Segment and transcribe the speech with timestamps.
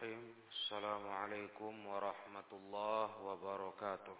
[0.00, 0.48] Bismillahirrahmanirrahim.
[0.48, 4.18] Assalamualaikum warahmatullahi wabarakatuh.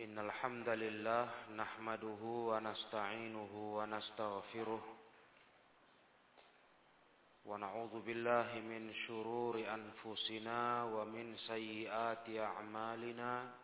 [0.00, 1.52] Innal hamdalillah
[2.48, 4.84] wa nasta'inuhu wa nastaghfiruh.
[7.44, 8.00] Wa na'udzu
[8.64, 13.63] min shururi anfusina wa min sayyiati a'malina.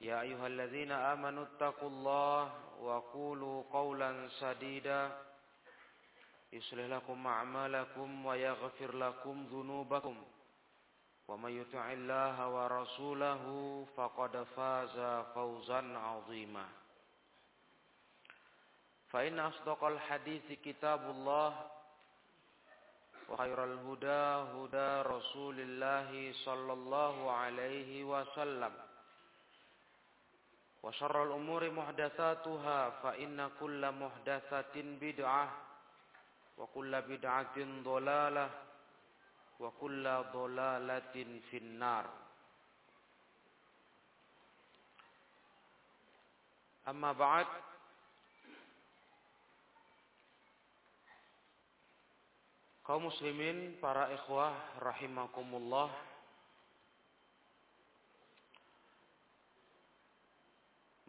[0.00, 2.40] يا أيها الذين آمنوا اتقوا الله
[2.80, 5.18] وقولوا قولا سديدا.
[6.52, 10.16] يصلح لكم أعمالكم ويغفر لكم ذنوبكم.
[11.28, 13.44] ومن يطع الله ورسوله
[13.96, 16.68] فقد فاز فوزا عظيما.
[19.08, 21.70] فإن أصدق الحديث كتاب الله
[23.28, 24.24] وخير الهدى
[24.54, 28.72] هدى رسول الله صلى الله عليه وسلم.
[30.85, 35.45] وشر الأمور محدثاتها فإن كل محدثة بدعة
[36.57, 38.49] وكل بدعة ضلالة
[39.59, 41.15] وكل ضلالة
[41.49, 42.05] في النار
[46.87, 47.47] أما بعد
[52.81, 54.51] kaum muslimin para ikhwah
[54.83, 55.87] rahimakumullah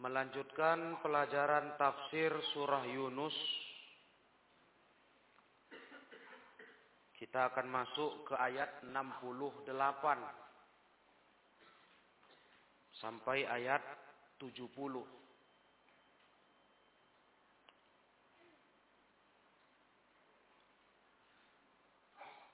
[0.07, 3.35] melanjutkan pelajaran tafsir surah Yunus.
[7.11, 9.67] Kita akan masuk ke ayat 68
[13.03, 13.83] sampai ayat
[14.39, 14.71] 70.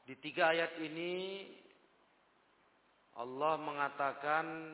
[0.09, 1.45] Di tiga ayat ini
[3.13, 4.73] Allah mengatakan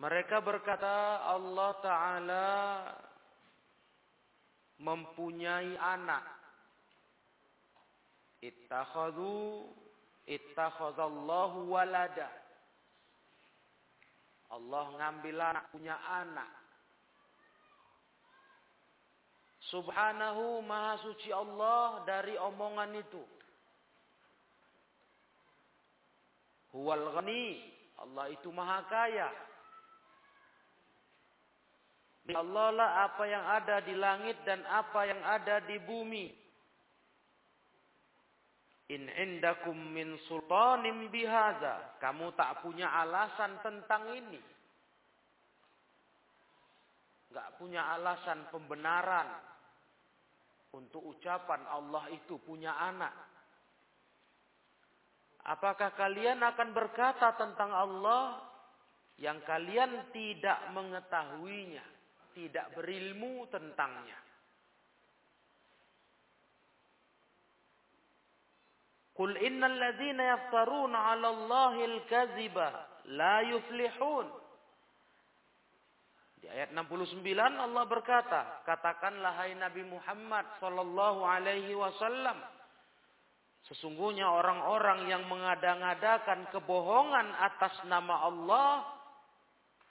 [0.00, 2.48] Mereka berkata Allah Ta'ala
[4.80, 6.24] mempunyai anak.
[8.40, 9.68] Ittakhadhu
[10.24, 12.32] ittakhadallahu walada.
[14.48, 16.48] Allah ngambil anak punya anak.
[19.68, 23.20] Subhanahu maha suci Allah dari omongan itu.
[26.72, 27.68] Huwal ghani.
[28.00, 29.49] Allah itu maha kaya.
[32.34, 36.26] Allah lah apa yang ada di langit dan apa yang ada di bumi.
[38.90, 41.96] In indakum min sultanim bihaza.
[42.02, 44.40] Kamu tak punya alasan tentang ini.
[47.30, 49.30] Gak punya alasan pembenaran.
[50.74, 53.14] Untuk ucapan Allah itu punya anak.
[55.46, 58.42] Apakah kalian akan berkata tentang Allah
[59.18, 61.99] yang kalian tidak mengetahuinya?
[62.34, 64.18] Tidak berilmu tentangnya.
[69.20, 72.68] Qul innal ladzina yaftaruna 'ala Allahi al-kadziba
[73.12, 74.26] la yuflihun.
[76.40, 82.40] Di ayat 69 Allah berkata, katakanlah hai Nabi Muhammad sallallahu alaihi wasallam,
[83.68, 88.99] sesungguhnya orang-orang yang mengada-ngadakan kebohongan atas nama Allah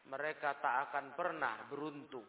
[0.10, 2.26] mereka tak akan pernah beruntung.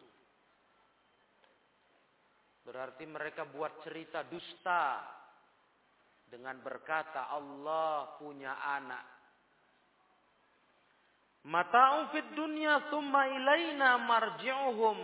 [2.60, 5.00] Berarti mereka buat cerita dusta
[6.28, 9.04] dengan berkata Allah punya anak.
[11.48, 14.98] Mata'un fid dunya thumma ilaina marji'uhum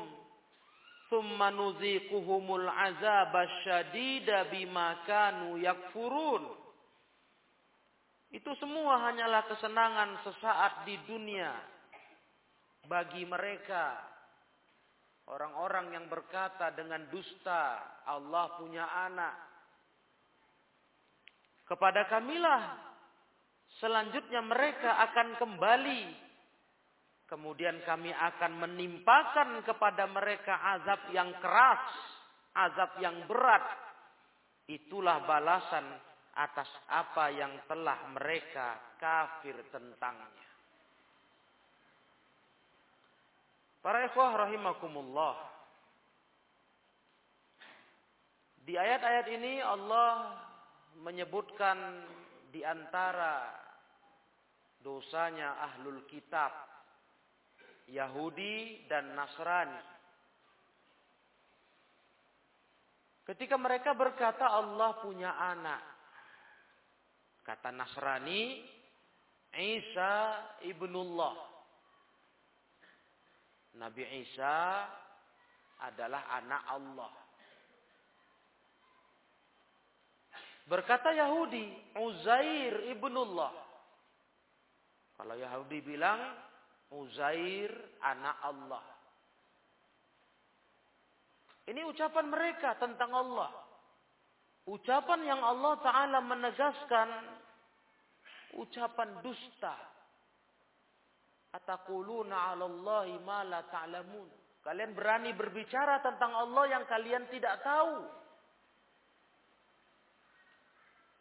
[1.09, 6.45] thumma nuziquhumul azab asyadida bima kanu yakfurun.
[8.37, 11.57] Itu semua hanyalah kesenangan sesaat di dunia
[12.87, 13.99] bagi mereka.
[15.27, 19.35] Orang-orang yang berkata dengan dusta Allah punya anak.
[21.67, 22.63] Kepada kamilah
[23.83, 26.03] selanjutnya mereka akan kembali.
[27.27, 31.83] Kemudian kami akan menimpakan kepada mereka azab yang keras
[32.57, 33.63] azab yang berat.
[34.67, 35.85] Itulah balasan
[36.35, 40.46] atas apa yang telah mereka kafir tentangnya
[43.87, 45.39] Para ikhwah rahimakumullah.
[48.67, 50.43] Di ayat-ayat ini Allah
[51.07, 52.03] menyebutkan
[52.51, 53.47] di antara
[54.83, 56.51] dosanya ahlul kitab
[57.87, 59.79] Yahudi dan Nasrani.
[63.23, 65.83] Ketika mereka berkata Allah punya anak.
[67.47, 68.67] Kata Nasrani,
[69.55, 71.56] Isa ibnullah.
[73.77, 74.89] Nabi Isa
[75.85, 77.13] adalah anak Allah.
[80.67, 83.55] Berkata Yahudi, Uzair ibnullah.
[85.15, 86.19] Kalau Yahudi bilang,
[86.91, 87.71] Uzair
[88.03, 88.85] anak Allah.
[91.67, 93.51] Ini ucapan mereka tentang Allah.
[94.67, 97.09] Ucapan yang Allah Ta'ala menegaskan
[98.59, 99.75] ucapan dusta
[101.57, 104.29] Atakuluna 'ala Allahi ma la ta'lamun.
[104.61, 108.03] Kalian berani berbicara tentang Allah yang kalian tidak tahu.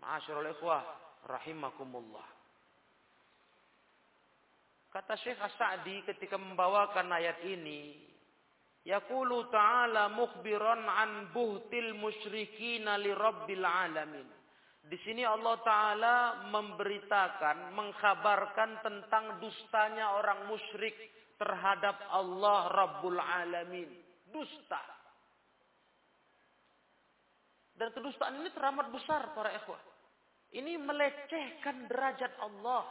[0.01, 0.83] Ma'asyiral ikhwah
[1.29, 2.25] rahimakumullah.
[4.89, 7.99] Kata Syekh As-Sa'di ketika membawakan ayat ini,
[8.87, 14.23] yaqulu ta'ala mukhbiran an buhtil musyrikin li rabbil alamin.
[14.85, 16.15] Di sini Allah Ta'ala
[16.53, 20.93] memberitakan, mengkhabarkan tentang dustanya orang musyrik
[21.41, 23.89] terhadap Allah Rabbul Alamin.
[24.29, 24.83] Dusta.
[27.75, 29.81] Dan kedustaan ini teramat besar para ikhwah.
[30.53, 32.85] Ini melecehkan derajat Allah.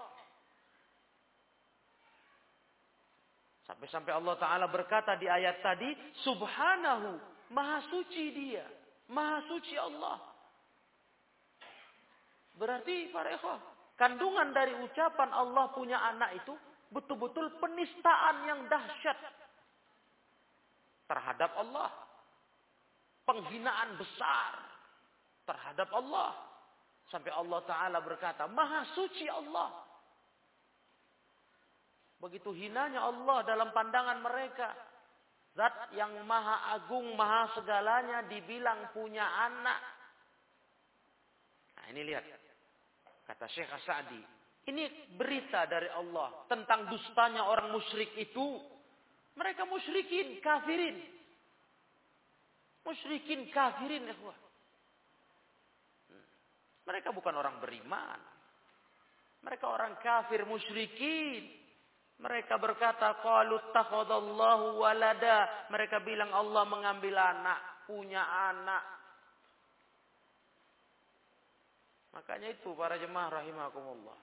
[3.65, 5.89] Sampai-sampai Allah Ta'ala berkata di ayat tadi,
[6.27, 7.17] Subhanahu,
[7.55, 8.67] Maha Suci dia.
[9.09, 10.34] Maha Suci Allah.
[12.55, 13.59] Berarti para ikhwah,
[13.99, 16.55] kandungan dari ucapan Allah punya anak itu
[16.95, 19.19] betul-betul penistaan yang dahsyat
[21.11, 21.91] terhadap Allah.
[23.25, 24.53] Penghinaan besar
[25.49, 26.37] terhadap Allah.
[27.09, 29.73] Sampai Allah Ta'ala berkata, Maha suci Allah.
[32.21, 34.73] Begitu hinanya Allah dalam pandangan mereka.
[35.55, 39.79] Zat yang maha agung, maha segalanya dibilang punya anak.
[41.79, 42.44] Nah ini lihat.
[43.25, 44.23] Kata Syekh As-Sa'di.
[44.65, 48.61] Ini berita dari Allah tentang dustanya orang musyrik itu.
[49.37, 50.97] Mereka musyrikin, kafirin.
[52.85, 54.09] Musyrikin, kafirin.
[54.09, 54.17] Ya
[56.85, 58.21] Mereka bukan orang beriman.
[59.45, 61.45] Mereka orang kafir, musyrikin.
[62.25, 65.69] Mereka berkata, Qalu takhadallahu walada.
[65.69, 69.04] Mereka bilang Allah mengambil anak, punya anak.
[72.15, 74.19] Makanya itu para jemaah rahimakumullah.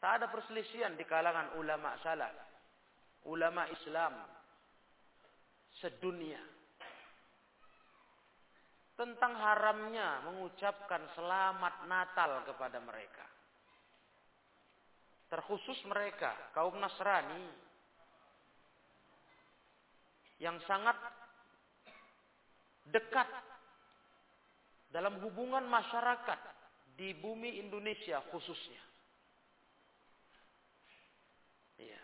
[0.00, 2.32] Tak ada perselisihan di kalangan ulama salaf,
[3.28, 4.16] ulama Islam
[5.80, 6.40] sedunia
[9.00, 13.24] tentang haramnya mengucapkan selamat Natal kepada mereka.
[15.32, 17.48] Terkhusus mereka, kaum Nasrani
[20.36, 20.96] yang sangat
[22.92, 23.28] dekat
[24.90, 26.40] dalam hubungan masyarakat
[26.98, 28.82] di bumi Indonesia khususnya.
[31.80, 32.02] Ya.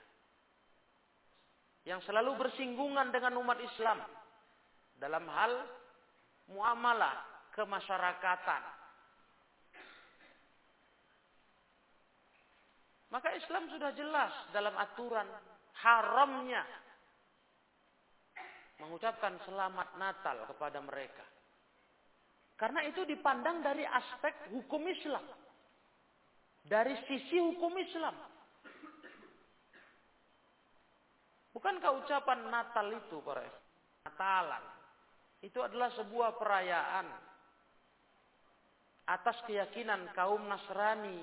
[1.92, 4.00] Yang selalu bersinggungan dengan umat Islam
[4.96, 5.52] dalam hal
[6.48, 7.14] muamalah
[7.52, 8.62] kemasyarakatan.
[13.06, 15.28] Maka Islam sudah jelas dalam aturan
[15.78, 16.62] haramnya
[18.82, 21.35] mengucapkan selamat Natal kepada mereka.
[22.56, 25.24] Karena itu dipandang dari aspek hukum Islam.
[26.64, 28.16] Dari sisi hukum Islam.
[31.52, 33.44] Bukankah ucapan Natal itu para
[34.04, 34.64] Natalan
[35.40, 37.06] itu adalah sebuah perayaan
[39.08, 41.22] atas keyakinan kaum Nasrani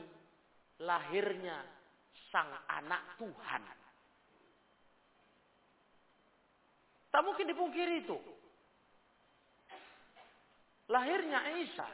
[0.81, 1.61] lahirnya
[2.33, 3.63] sang anak Tuhan.
[7.13, 8.17] Tak mungkin dipungkiri itu.
[10.91, 11.89] Lahirnya Isa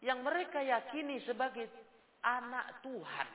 [0.00, 1.66] yang mereka yakini sebagai
[2.22, 3.28] anak Tuhan.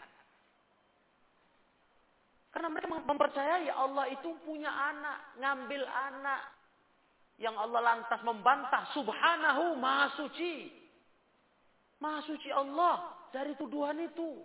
[2.54, 6.42] Karena mereka mempercayai Allah itu punya anak, ngambil anak.
[7.42, 10.70] Yang Allah lantas membantah, subhanahu maha suci.
[11.98, 14.38] Maha suci Allah dari tuduhan itu.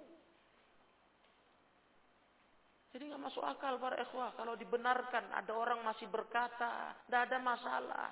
[2.88, 4.33] Jadi nggak masuk akal para ikhwah.
[4.40, 8.09] Kalau dibenarkan ada orang masih berkata, tidak ada masalah.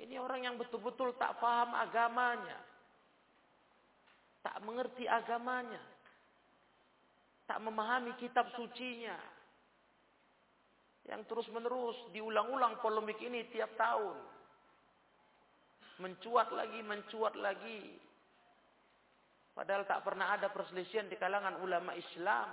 [0.00, 2.58] Ini orang yang betul-betul tak paham agamanya.
[4.42, 5.80] Tak mengerti agamanya.
[7.44, 9.14] Tak memahami kitab sucinya.
[11.06, 14.16] Yang terus-menerus diulang-ulang polemik ini tiap tahun.
[16.00, 17.82] Mencuat lagi, mencuat lagi.
[19.52, 22.48] Padahal tak pernah ada perselisihan di kalangan ulama Islam.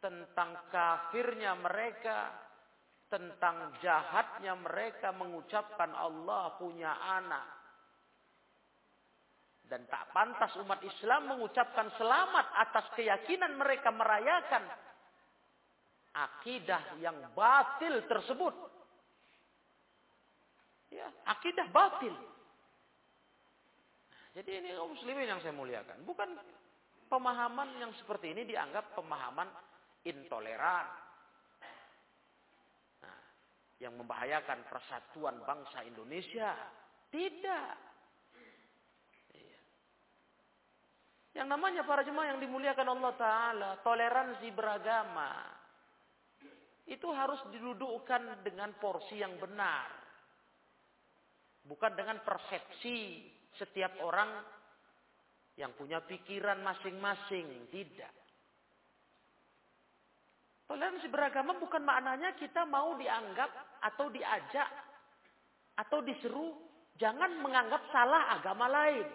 [0.00, 2.43] Tentang kafirnya mereka.
[3.14, 7.46] Tentang jahatnya mereka mengucapkan Allah punya anak.
[9.70, 14.66] Dan tak pantas umat Islam mengucapkan selamat atas keyakinan mereka merayakan
[16.10, 18.54] akidah yang batil tersebut.
[20.90, 22.18] Ya, akidah batil.
[24.34, 26.02] Jadi ini kaum muslimin yang saya muliakan.
[26.02, 26.34] Bukan
[27.06, 29.46] pemahaman yang seperti ini dianggap pemahaman
[30.02, 31.03] intoleran.
[33.82, 36.54] Yang membahayakan persatuan bangsa Indonesia.
[37.10, 37.94] Tidak.
[41.34, 45.34] Yang namanya para jemaah yang dimuliakan Allah Ta'ala, toleransi beragama,
[46.86, 49.90] itu harus didudukkan dengan porsi yang benar.
[51.66, 53.26] Bukan dengan persepsi
[53.58, 54.30] setiap orang
[55.58, 57.66] yang punya pikiran masing-masing.
[57.66, 58.23] Tidak.
[60.74, 63.46] Toleransi beragama bukan maknanya kita mau dianggap
[63.78, 64.66] atau diajak
[65.78, 66.50] atau diseru
[66.98, 69.06] jangan menganggap salah agama lain.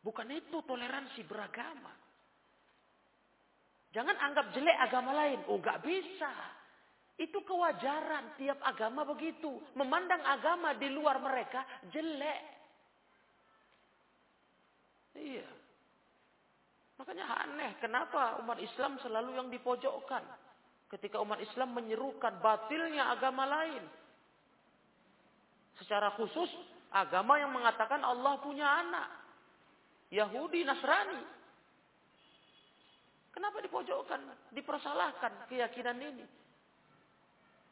[0.00, 1.92] Bukan itu toleransi beragama.
[3.92, 5.44] Jangan anggap jelek agama lain.
[5.44, 6.32] Oh gak bisa.
[7.20, 9.60] Itu kewajaran tiap agama begitu.
[9.76, 12.40] Memandang agama di luar mereka jelek.
[15.20, 15.63] Iya.
[16.94, 20.22] Makanya aneh kenapa umat Islam selalu yang dipojokkan.
[20.90, 23.82] Ketika umat Islam menyerukan batilnya agama lain.
[25.82, 26.46] Secara khusus
[26.94, 29.08] agama yang mengatakan Allah punya anak.
[30.14, 31.22] Yahudi, Nasrani.
[33.34, 36.22] Kenapa dipojokkan, dipersalahkan keyakinan ini?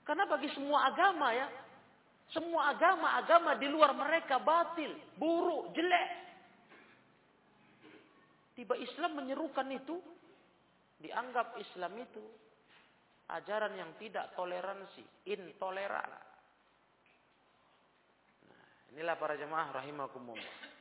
[0.03, 1.47] Karena bagi semua agama ya,
[2.35, 6.32] semua agama-agama di luar mereka batil, buruk, jelek.
[8.53, 9.97] Tiba Islam menyerukan itu,
[11.01, 12.25] dianggap Islam itu
[13.33, 16.13] ajaran yang tidak toleransi, intoleran.
[18.45, 20.73] Nah, inilah para jemaah rahimakumullah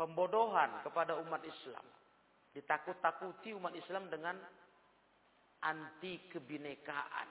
[0.00, 1.84] pembodohan kepada umat Islam.
[2.56, 4.40] Ditakut-takuti umat Islam dengan
[5.60, 7.28] anti kebinekaan.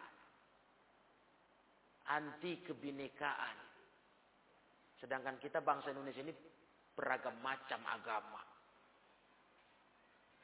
[2.14, 3.58] Anti kebinekaan.
[5.02, 6.34] Sedangkan kita bangsa Indonesia ini
[6.94, 8.49] beragam macam agama.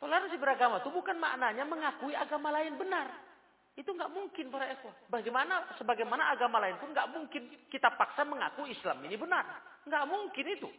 [0.05, 3.09] Toleransi beragama itu bukan maknanya mengakui agama lain benar.
[3.73, 4.93] Itu nggak mungkin para ikhwah.
[5.09, 9.49] Bagaimana sebagaimana agama lain pun nggak mungkin kita paksa mengaku Islam ini benar.
[9.81, 10.69] Nggak mungkin itu.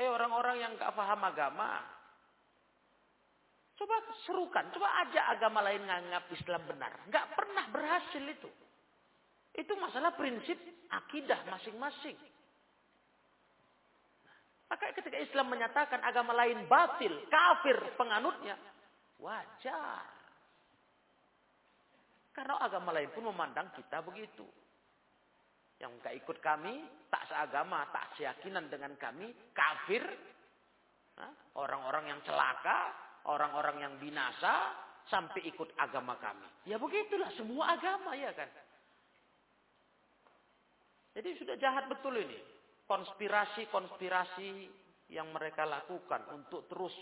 [0.00, 1.84] Hei orang-orang yang gak paham agama.
[3.76, 6.92] Coba serukan, coba ajak agama lain nganggap Islam benar.
[7.12, 8.48] Gak pernah berhasil itu.
[9.52, 10.56] Itu masalah prinsip
[10.88, 12.16] akidah masing-masing.
[14.70, 18.54] Maka ketika Islam menyatakan agama lain batil, kafir penganutnya,
[19.18, 20.06] wajar.
[22.30, 24.46] Karena agama lain pun memandang kita begitu.
[25.82, 30.06] Yang gak ikut kami, tak seagama, tak seyakinan dengan kami, kafir.
[31.58, 32.94] Orang-orang yang celaka,
[33.26, 34.72] orang-orang yang binasa,
[35.10, 36.46] sampai ikut agama kami.
[36.70, 38.46] Ya begitulah semua agama ya kan.
[41.18, 42.38] Jadi sudah jahat betul ini.
[42.90, 44.50] Konspirasi-konspirasi
[45.14, 46.94] yang mereka lakukan untuk terus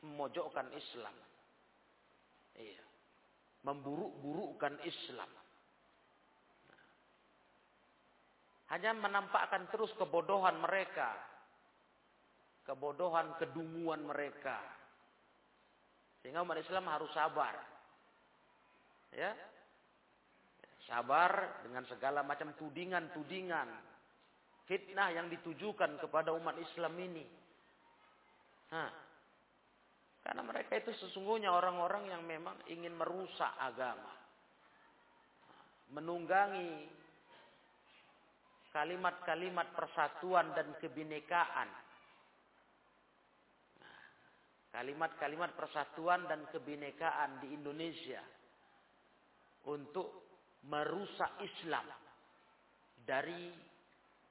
[0.00, 1.12] memojokkan Islam.
[2.56, 2.84] Iya.
[3.68, 5.28] Memburuk-burukkan Islam.
[8.72, 11.14] hanya menampakkan terus kebodohan mereka
[12.64, 14.58] kebodohan, kedunguan mereka.
[16.24, 17.54] Sehingga umat Islam harus sabar.
[19.12, 19.36] Ya.
[20.88, 23.68] Sabar dengan segala macam tudingan-tudingan.
[24.64, 27.24] Fitnah yang ditujukan kepada umat Islam ini.
[28.72, 28.90] Nah,
[30.24, 34.08] karena mereka itu sesungguhnya orang-orang yang memang ingin merusak agama.
[35.92, 36.88] Menunggangi
[38.72, 41.84] kalimat-kalimat persatuan dan kebinekaan
[44.74, 48.18] kalimat-kalimat persatuan dan kebinekaan di Indonesia
[49.70, 50.26] untuk
[50.66, 51.86] merusak Islam
[53.06, 53.54] dari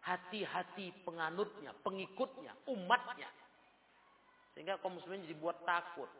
[0.03, 3.29] hati-hati penganutnya, pengikutnya, umatnya.
[4.53, 6.11] Sehingga kaum muslimin dibuat takut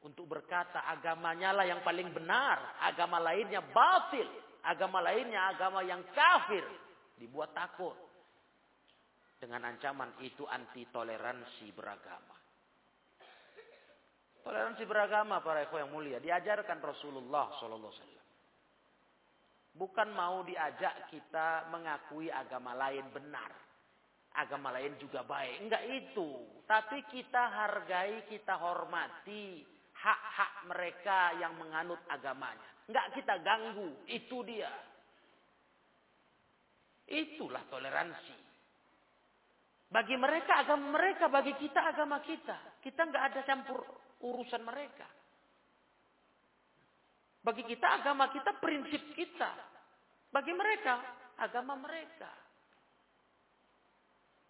[0.00, 4.28] untuk berkata agamanya lah yang paling benar, agama lainnya batil,
[4.64, 6.64] agama lainnya agama yang kafir,
[7.20, 7.96] dibuat takut.
[9.40, 12.36] Dengan ancaman itu anti toleransi beragama.
[14.44, 18.19] Toleransi beragama para ikhwan yang mulia diajarkan Rasulullah sallallahu alaihi wasallam.
[19.80, 23.48] Bukan mau diajak kita mengakui agama lain benar.
[24.36, 25.64] Agama lain juga baik.
[25.64, 26.60] Enggak itu.
[26.68, 29.64] Tapi kita hargai, kita hormati
[29.96, 32.68] hak-hak mereka yang menganut agamanya.
[32.92, 34.04] Enggak kita ganggu.
[34.04, 34.68] Itu dia.
[37.08, 38.36] Itulah toleransi.
[39.88, 42.84] Bagi mereka agama mereka, bagi kita agama kita.
[42.84, 43.80] Kita enggak ada campur
[44.28, 45.08] urusan mereka.
[47.40, 49.69] Bagi kita agama kita prinsip kita.
[50.30, 50.94] Bagi mereka
[51.42, 52.30] agama mereka.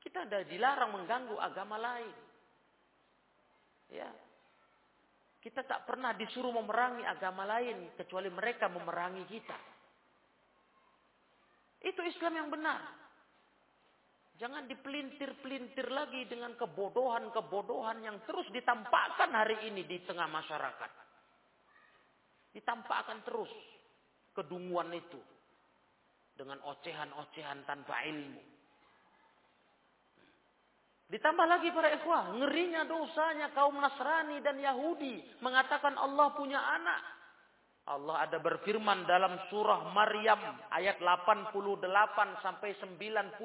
[0.01, 2.17] Kita ada dilarang mengganggu agama lain.
[3.93, 4.09] Ya.
[5.41, 9.59] Kita tak pernah disuruh memerangi agama lain kecuali mereka memerangi kita.
[11.81, 12.81] Itu Islam yang benar.
[14.37, 20.93] Jangan dipelintir-pelintir lagi dengan kebodohan-kebodohan yang terus ditampakkan hari ini di tengah masyarakat.
[22.57, 23.53] Ditampakkan terus
[24.33, 25.21] kedunguan itu.
[26.41, 28.41] Dengan ocehan-ocehan tanpa ilmu.
[31.13, 37.03] Ditambah lagi para ikhwah, ngerinya dosanya kaum Nasrani dan Yahudi mengatakan Allah punya anak.
[37.93, 40.41] Allah ada berfirman dalam surah Maryam
[40.73, 43.37] ayat 88 sampai 92.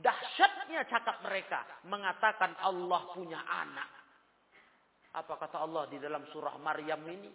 [0.00, 1.60] Dahsyatnya cakap mereka
[1.92, 3.90] mengatakan Allah punya anak.
[5.12, 7.28] Apa kata Allah di dalam surah Maryam ini?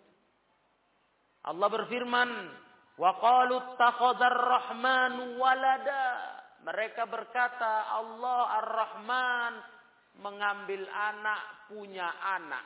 [1.44, 2.30] Allah berfirman,
[2.98, 9.54] "Wa qalu rahman walada." Mereka berkata, Allah Ar-Rahman
[10.24, 12.64] mengambil anak, punya anak.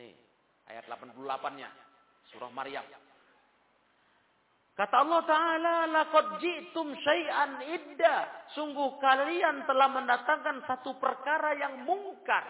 [0.00, 0.16] Nih,
[0.72, 1.68] ayat 88-nya.
[2.32, 2.84] Surah Maryam.
[4.72, 8.16] Kata Allah Ta'ala, laqad ji'tum syai'an idda.
[8.56, 12.46] Sungguh kalian telah mendatangkan satu perkara yang mungkar.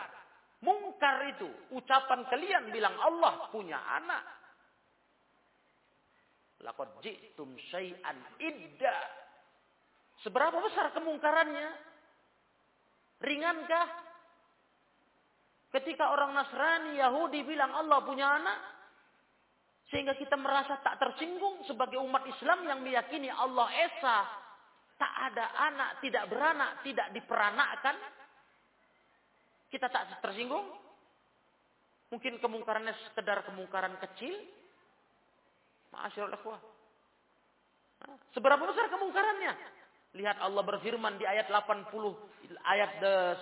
[0.63, 4.38] Mungkar itu, ucapan kalian bilang Allah punya anak.
[6.67, 8.99] Laqad ji'tum syai'an idda.
[10.27, 11.69] Seberapa besar kemungkarannya?
[13.23, 13.87] Ringankah?
[15.69, 18.59] Ketika orang Nasrani, Yahudi bilang Allah punya anak,
[19.93, 24.19] sehingga kita merasa tak tersinggung sebagai umat Islam yang meyakini Allah Esa.
[24.99, 27.97] Tak ada anak, tidak beranak, tidak diperanakkan.
[29.71, 30.67] Kita tak tersinggung?
[32.09, 34.58] Mungkin kemungkarannya sekedar kemungkaran kecil.
[35.99, 36.61] Ma'asyarul akhwah.
[38.31, 39.53] Seberapa besar kemungkarannya?
[40.15, 41.91] Lihat Allah berfirman di ayat 80,
[42.63, 42.93] ayat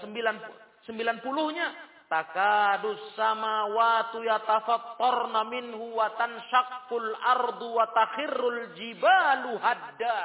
[0.01, 1.66] 90, 90-nya
[2.09, 10.21] takadus samawatu yatafattarna minhu wa tanshaqqul ardu wa takhirrul jibalu hadda.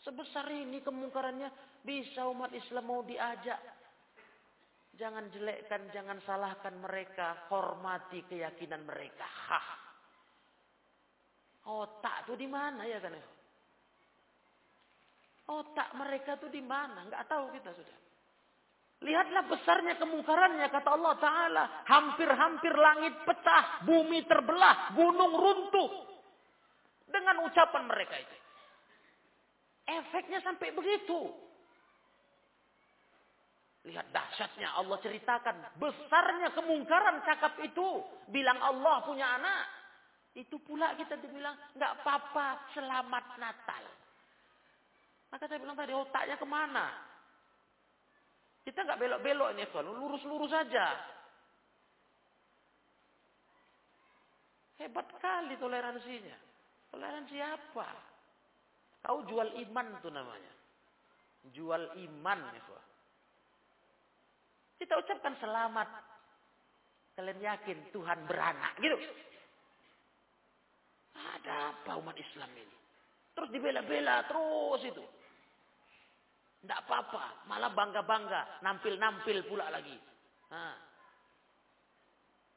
[0.00, 1.52] Sebesar ini kemungkarannya
[1.84, 3.60] bisa umat Islam mau diajak.
[4.96, 9.24] Jangan jelekkan, jangan salahkan mereka, hormati keyakinan mereka.
[9.24, 9.79] Hah.
[11.68, 13.12] Otak tuh di mana ya kan?
[15.50, 17.04] Otak mereka tuh di mana?
[17.04, 17.98] Enggak tahu kita sudah.
[19.00, 21.64] Lihatlah besarnya kemungkarannya kata Allah Ta'ala.
[21.88, 25.90] Hampir-hampir langit pecah, bumi terbelah, gunung runtuh.
[27.08, 28.36] Dengan ucapan mereka itu.
[29.88, 31.32] Efeknya sampai begitu.
[33.88, 35.80] Lihat dahsyatnya Allah ceritakan.
[35.80, 38.04] Besarnya kemungkaran cakap itu.
[38.28, 39.79] Bilang Allah punya anak.
[40.34, 43.84] Itu pula kita dibilang, nggak apa-apa, selamat Natal.
[45.30, 46.86] Maka saya bilang tadi otaknya ke mana?
[48.62, 50.86] Kita nggak belok-belok ini, kalau lurus-lurus saja.
[54.78, 56.38] Hebat kali toleransinya.
[56.94, 57.88] Toleransi apa?
[59.00, 60.52] Kau jual iman tuh namanya.
[61.52, 62.62] Jual iman ya
[64.80, 65.88] Kita ucapkan selamat.
[67.16, 68.96] Kalian yakin Tuhan beranak gitu.
[71.20, 72.76] Ada apa umat Islam ini?
[73.36, 75.04] Terus dibela-bela terus itu.
[76.60, 79.96] Tidak apa-apa, malah bangga-bangga, nampil-nampil pula lagi.
[80.52, 80.76] Nah,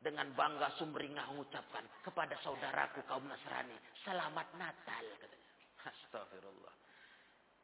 [0.04, 5.49] dengan bangga sumringah mengucapkan kepada saudaraku kaum Nasrani, selamat Natal katanya.
[5.88, 6.76] Astagfirullah.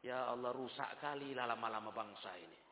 [0.00, 2.69] Ya Allah rusak kali lama-lama bangsa ini.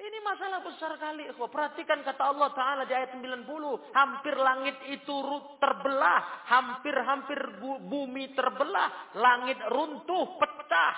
[0.00, 1.28] Ini masalah besar kali.
[1.36, 3.92] Perhatikan kata Allah Ta'ala di ayat 90.
[3.92, 5.16] Hampir langit itu
[5.60, 6.48] terbelah.
[6.48, 9.12] Hampir-hampir bumi terbelah.
[9.20, 10.96] Langit runtuh, pecah.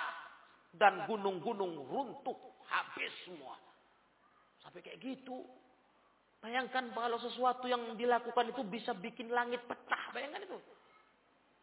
[0.71, 2.63] Dan gunung-gunung runtuh.
[2.71, 3.59] Habis semua.
[4.63, 5.43] Sampai kayak gitu.
[6.39, 10.15] Bayangkan kalau sesuatu yang dilakukan itu bisa bikin langit pecah.
[10.15, 10.59] Bayangkan itu.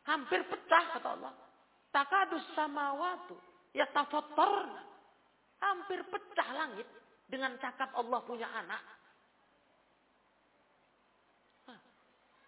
[0.04, 1.32] Hampir pecah kata Allah.
[1.88, 3.40] Takadus samawatu.
[3.72, 4.76] Ya tafatar.
[5.64, 6.99] Hampir pecah langit
[7.30, 8.82] dengan cakap Allah punya anak.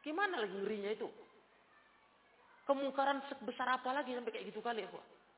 [0.03, 1.07] gimana lagi ngerinya itu?
[2.67, 4.91] Kemungkaran sebesar apa lagi sampai kayak gitu kali ya?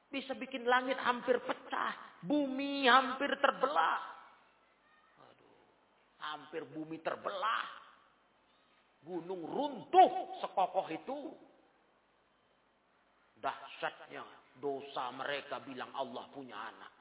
[0.08, 1.92] Bisa bikin langit hampir pecah,
[2.24, 4.00] bumi hampir terbelah.
[5.20, 5.68] Aduh,
[6.16, 7.68] hampir bumi terbelah.
[9.04, 11.18] Gunung runtuh sekokoh itu.
[13.36, 14.24] Dahsyatnya
[14.56, 16.93] dosa mereka bilang Allah punya anak.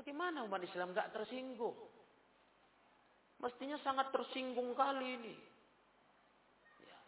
[0.00, 1.76] Bagaimana umat Islam gak tersinggung?
[3.36, 5.36] Mestinya sangat tersinggung kali ini.
[6.80, 7.00] Ya.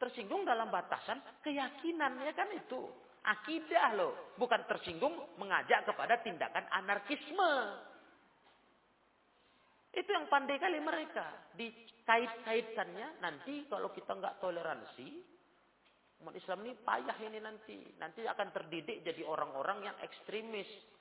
[0.00, 2.88] Tersinggung dalam batasan keyakinan ya kan itu.
[3.28, 4.32] Akidah loh.
[4.40, 7.52] Bukan tersinggung mengajak kepada tindakan anarkisme.
[9.92, 11.52] Itu yang pandai kali mereka.
[11.52, 15.08] Dikait-kaitkannya nanti kalau kita nggak toleransi.
[16.24, 17.76] Umat Islam ini payah ini nanti.
[18.00, 20.93] Nanti akan terdidik jadi orang-orang yang ekstremis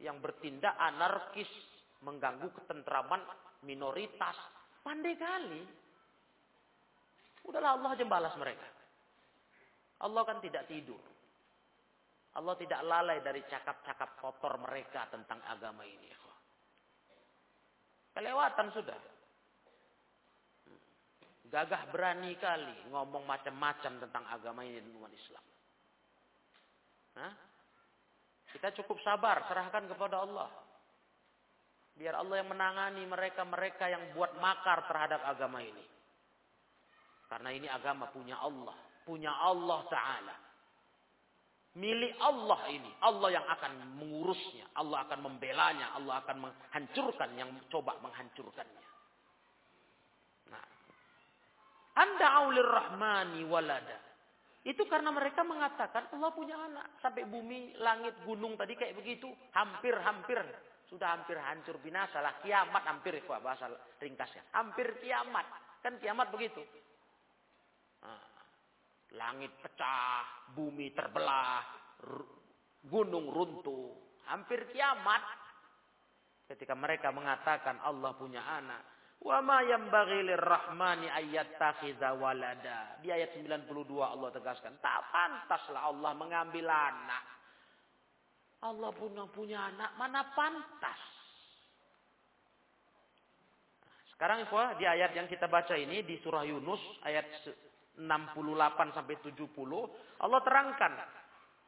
[0.00, 1.48] yang bertindak anarkis,
[2.02, 3.20] mengganggu ketentraman
[3.68, 4.36] minoritas.
[4.80, 5.62] Pandai kali.
[7.44, 8.68] Udahlah Allah aja balas mereka.
[10.00, 11.00] Allah kan tidak tidur.
[12.30, 16.10] Allah tidak lalai dari cakap-cakap kotor mereka tentang agama ini.
[18.10, 19.00] Kelewatan sudah.
[21.50, 25.44] Gagah berani kali ngomong macam-macam tentang agama ini dan umat Islam.
[27.18, 27.32] Hah?
[28.50, 30.50] Kita cukup sabar, serahkan kepada Allah.
[31.94, 35.84] Biar Allah yang menangani mereka-mereka yang buat makar terhadap agama ini.
[37.30, 38.74] Karena ini agama punya Allah.
[39.06, 40.36] Punya Allah Ta'ala.
[41.78, 42.90] Milik Allah ini.
[43.06, 44.66] Allah yang akan mengurusnya.
[44.74, 45.94] Allah akan membelanya.
[45.94, 48.84] Allah akan menghancurkan yang coba menghancurkannya.
[50.50, 50.66] Nah.
[51.94, 54.09] Anda aulir rahmani walada.
[54.60, 57.00] Itu karena mereka mengatakan Allah punya anak.
[57.00, 59.32] Sampai bumi, langit, gunung tadi kayak begitu.
[59.56, 60.36] Hampir-hampir.
[60.84, 62.36] Sudah hampir hancur binasa lah.
[62.44, 63.16] Kiamat hampir.
[63.24, 64.52] Bahasa ringkasnya.
[64.52, 65.48] Hampir kiamat.
[65.80, 66.60] Kan kiamat begitu.
[68.04, 68.20] Nah,
[69.16, 70.52] langit pecah.
[70.52, 71.64] Bumi terbelah.
[72.84, 73.96] Gunung runtuh.
[74.28, 75.24] Hampir kiamat.
[76.52, 78.99] Ketika mereka mengatakan Allah punya anak.
[79.20, 82.96] Wa ma yanbaghi lirrahmani ayyattakhidza walada.
[83.04, 83.68] Di ayat 92
[84.00, 87.24] Allah tegaskan, tak pantaslah Allah mengambil anak.
[88.60, 91.00] Allah punya punya anak, mana pantas?
[94.12, 97.24] Sekarang Ibu, di ayat yang kita baca ini di surah Yunus ayat
[97.96, 99.48] 68 sampai 70,
[100.20, 100.92] Allah terangkan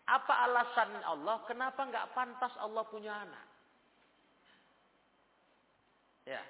[0.02, 3.46] apa alasan Allah kenapa nggak pantas Allah punya anak?
[6.28, 6.44] Ya,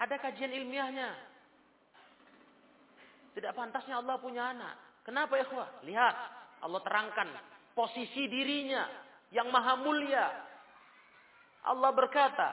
[0.00, 1.12] ada kajian ilmiahnya.
[3.36, 5.04] Tidak pantasnya Allah punya anak.
[5.04, 5.46] Kenapa ya
[5.84, 6.16] Lihat.
[6.60, 7.28] Allah terangkan
[7.72, 8.84] posisi dirinya
[9.32, 10.28] yang maha mulia.
[11.64, 12.50] Allah berkata,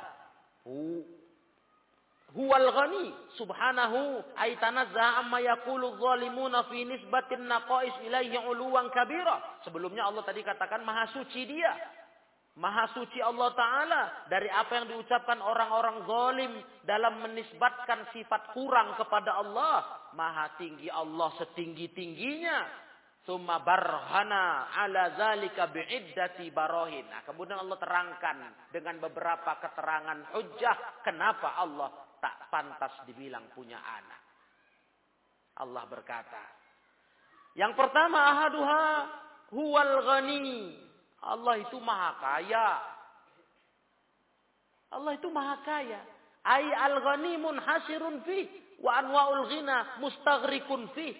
[2.36, 3.07] Huwal ghani
[3.39, 9.63] subhanahu ay tanazzaha amma yaqulu zalimuna fi nisbatin naqais ilaihi uluwan kabira.
[9.63, 11.71] Sebelumnya Allah tadi katakan maha suci dia
[12.58, 14.02] Maha suci Allah Ta'ala
[14.34, 16.54] dari apa yang diucapkan orang-orang zalim
[16.89, 19.86] dalam menisbatkan sifat kurang kepada Allah.
[20.17, 22.89] Maha tinggi Allah setinggi-tingginya.
[23.30, 27.06] Summa barhana ala zalika bi'iddati barohin.
[27.06, 28.38] Nah, kemudian Allah terangkan
[28.74, 31.06] dengan beberapa keterangan hujah.
[31.06, 34.22] Kenapa Allah tak pantas dibilang punya anak.
[35.62, 36.41] Allah berkata.
[37.54, 38.86] Yang pertama ahaduha
[39.54, 40.87] huwal ghani
[41.23, 42.69] Allah itu maha kaya.
[44.93, 45.99] Allah itu maha kaya.
[46.45, 48.47] Ay al-ghani munhasirun fi
[48.80, 51.15] wa anwa'ul ghina mustaghrikun fi.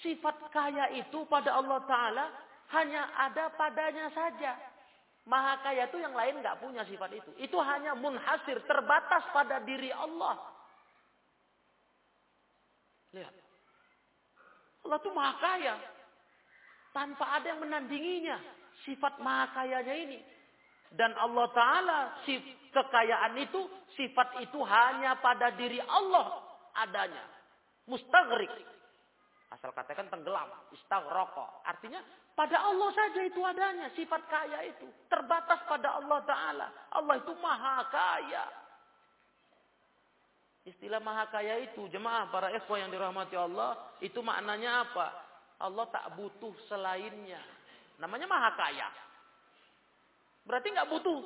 [0.00, 2.24] Sifat kaya itu pada Allah Ta'ala
[2.72, 4.56] hanya ada padanya saja.
[5.28, 7.30] Maha kaya itu yang lain nggak punya sifat itu.
[7.36, 10.40] Itu hanya munhasir, terbatas pada diri Allah.
[13.12, 13.34] Lihat.
[14.86, 15.74] Allah itu maha kaya.
[16.90, 18.38] Tanpa ada yang menandinginya.
[18.84, 20.20] Sifat maha kayanya ini.
[20.90, 21.98] Dan Allah Ta'ala,
[22.74, 23.60] kekayaan itu,
[23.94, 26.42] sifat itu hanya pada diri Allah
[26.74, 27.22] adanya.
[27.86, 28.50] Mustagrik.
[29.50, 30.46] Asal katakan tenggelam.
[30.70, 31.66] Istagroko.
[31.66, 31.98] Artinya
[32.38, 33.90] pada Allah saja itu adanya.
[33.98, 34.86] Sifat kaya itu.
[35.10, 36.66] Terbatas pada Allah Ta'ala.
[36.94, 38.44] Allah itu maha kaya.
[40.70, 41.90] Istilah maha kaya itu.
[41.90, 43.74] Jemaah para ikhwah yang dirahmati Allah.
[43.98, 45.06] Itu maknanya apa?
[45.60, 47.42] Allah tak butuh selainnya.
[48.00, 48.88] Namanya maha kaya.
[50.48, 51.20] Berarti nggak butuh.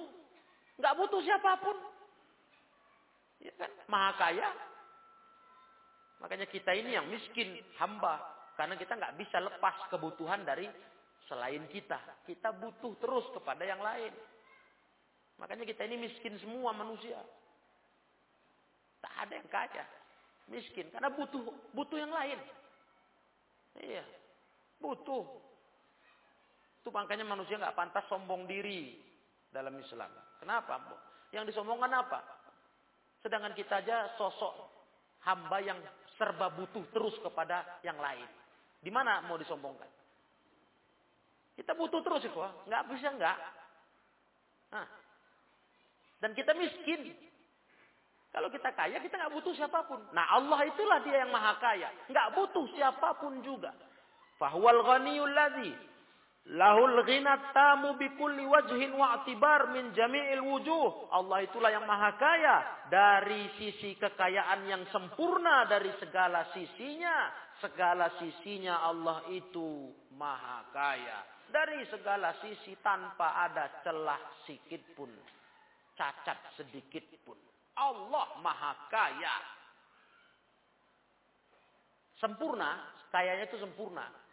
[0.75, 1.79] nggak butuh siapa pun.
[3.39, 3.71] Ya kan?
[3.87, 4.49] Maha kaya,
[6.25, 8.17] Makanya kita ini yang miskin, hamba.
[8.57, 10.65] Karena kita nggak bisa lepas kebutuhan dari
[11.29, 12.01] selain kita.
[12.25, 14.09] Kita butuh terus kepada yang lain.
[15.37, 17.21] Makanya kita ini miskin semua manusia.
[19.05, 19.85] Tak ada yang kaya.
[20.49, 20.89] Miskin.
[20.89, 21.45] Karena butuh
[21.77, 22.41] butuh yang lain.
[23.85, 24.05] Iya.
[24.81, 25.29] Butuh.
[26.85, 28.93] Itu makanya manusia nggak pantas sombong diri
[29.49, 30.13] dalam Islam.
[30.37, 30.77] Kenapa?
[31.33, 32.21] Yang disombongkan apa?
[33.25, 34.53] Sedangkan kita aja sosok
[35.25, 35.81] hamba yang
[36.21, 38.29] serba butuh terus kepada yang lain.
[38.85, 39.89] Di mana mau disombongkan?
[41.57, 42.37] Kita butuh terus itu,
[42.69, 43.39] nggak bisa nggak.
[44.77, 44.87] Nah.
[46.21, 47.17] Dan kita miskin.
[48.29, 50.05] Kalau kita kaya, kita nggak butuh siapa pun.
[50.13, 51.89] Nah Allah itulah dia yang maha kaya.
[52.13, 53.73] Nggak butuh siapa pun juga.
[54.37, 55.94] Fahwal ghaniyul ladzi
[56.45, 61.09] Lahul ghina tamu kulli wajhin wa atibar min jami'il wujuh.
[61.09, 62.57] Allah itulah yang maha kaya
[62.93, 67.33] dari sisi kekayaan yang sempurna dari segala sisinya.
[67.65, 69.89] Segala sisinya Allah itu
[70.21, 71.49] maha kaya.
[71.49, 75.09] Dari segala sisi tanpa ada celah sedikit pun.
[75.97, 77.41] Cacat sedikit pun.
[77.81, 79.37] Allah maha kaya.
[82.21, 84.24] Sempurna, kayanya itu sempurna.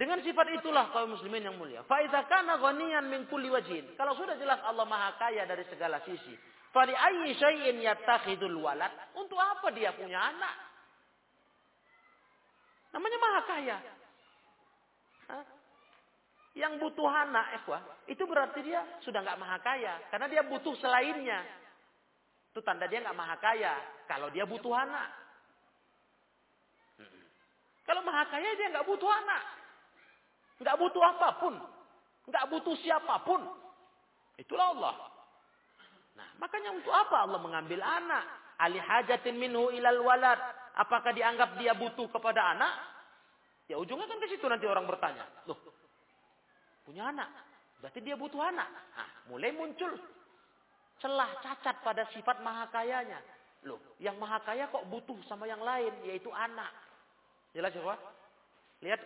[0.00, 1.84] Dengan sifat itulah kaum muslimin yang mulia.
[1.84, 3.84] Faiza kana ghaniyan min kulli wajhin.
[4.00, 6.32] Kalau sudah jelas Allah Maha Kaya dari segala sisi.
[6.72, 8.88] Fali ayyi syai'in yattakhidul walad?
[9.12, 10.56] Untuk apa dia punya anak?
[12.96, 13.76] Namanya Maha Kaya.
[15.36, 15.44] Hah?
[16.56, 20.00] Yang butuh anak, ikhwah, itu berarti dia sudah nggak Maha Kaya.
[20.08, 21.44] Karena dia butuh selainnya.
[22.48, 23.76] Itu tanda dia nggak Maha Kaya.
[24.08, 25.12] Kalau dia butuh anak.
[27.84, 29.59] Kalau Maha Kaya dia nggak butuh anak.
[30.60, 31.54] Nggak butuh apa pun.
[32.28, 33.40] Nggak butuh siapa pun.
[34.36, 34.94] Itulah Allah.
[36.16, 38.24] Nah, makanya untuk apa Allah mengambil anak?
[38.60, 40.36] Ali hajatin minhu ilal walad.
[40.76, 42.72] Apakah dianggap dia butuh kepada anak?
[43.66, 45.24] Ya ujungnya kan ke situ nanti orang bertanya.
[45.48, 45.56] Loh,
[46.84, 47.28] punya anak.
[47.80, 48.68] Berarti dia butuh anak.
[48.68, 49.96] Nah, mulai muncul
[51.00, 53.16] celah cacat pada sifat maha kayanya.
[53.64, 56.68] Loh, yang maha kaya kok butuh sama yang lain, yaitu anak.
[57.56, 57.96] Jelas ya?
[58.84, 59.00] Lihat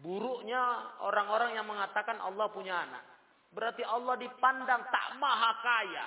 [0.00, 3.04] Buruknya orang-orang yang mengatakan Allah punya anak.
[3.52, 6.06] Berarti Allah dipandang tak maha kaya.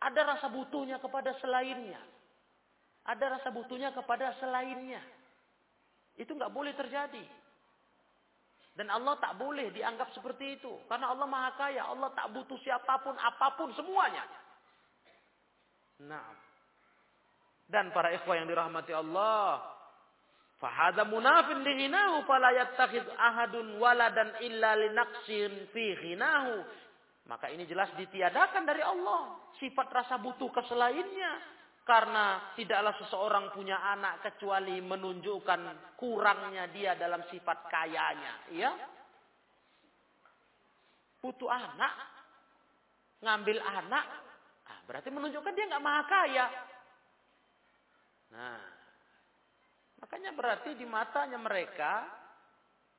[0.00, 1.98] Ada rasa butuhnya kepada selainnya.
[3.04, 5.02] Ada rasa butuhnya kepada selainnya.
[6.14, 7.24] Itu nggak boleh terjadi.
[8.78, 10.72] Dan Allah tak boleh dianggap seperti itu.
[10.86, 11.82] Karena Allah maha kaya.
[11.90, 14.22] Allah tak butuh siapa pun, apa pun, semuanya.
[16.06, 16.30] Nah.
[17.66, 19.69] Dan para ikhwah yang dirahmati Allah.
[20.60, 26.60] Fahada munafin li ghinahu fala yattakhid ahadun waladan illa linaqsin fi ghinahu.
[27.32, 29.40] Maka ini jelas ditiadakan dari Allah.
[29.56, 31.40] Sifat rasa butuh ke selainnya.
[31.80, 38.34] Karena tidaklah seseorang punya anak kecuali menunjukkan kurangnya dia dalam sifat kayanya.
[38.52, 38.70] Ya?
[41.24, 41.94] Butuh anak.
[43.24, 44.06] Ngambil anak.
[44.68, 46.46] Nah, berarti menunjukkan dia nggak maha kaya.
[48.30, 48.79] Nah,
[50.00, 52.08] Makanya berarti di matanya mereka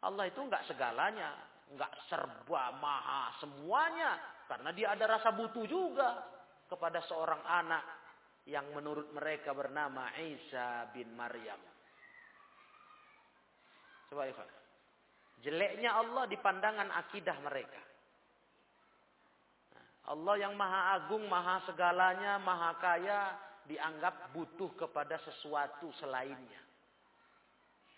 [0.02, 1.34] Allah itu enggak segalanya,
[1.70, 4.18] enggak serba maha semuanya
[4.50, 6.10] karena dia ada rasa butuh juga
[6.66, 7.84] kepada seorang anak
[8.50, 11.62] yang menurut mereka bernama Isa bin Maryam.
[14.10, 14.50] Coba Ikhwan.
[15.42, 17.82] Jeleknya Allah di pandangan akidah mereka.
[20.10, 23.22] Allah yang maha agung, maha segalanya, maha kaya,
[23.70, 26.62] dianggap butuh kepada sesuatu selainnya.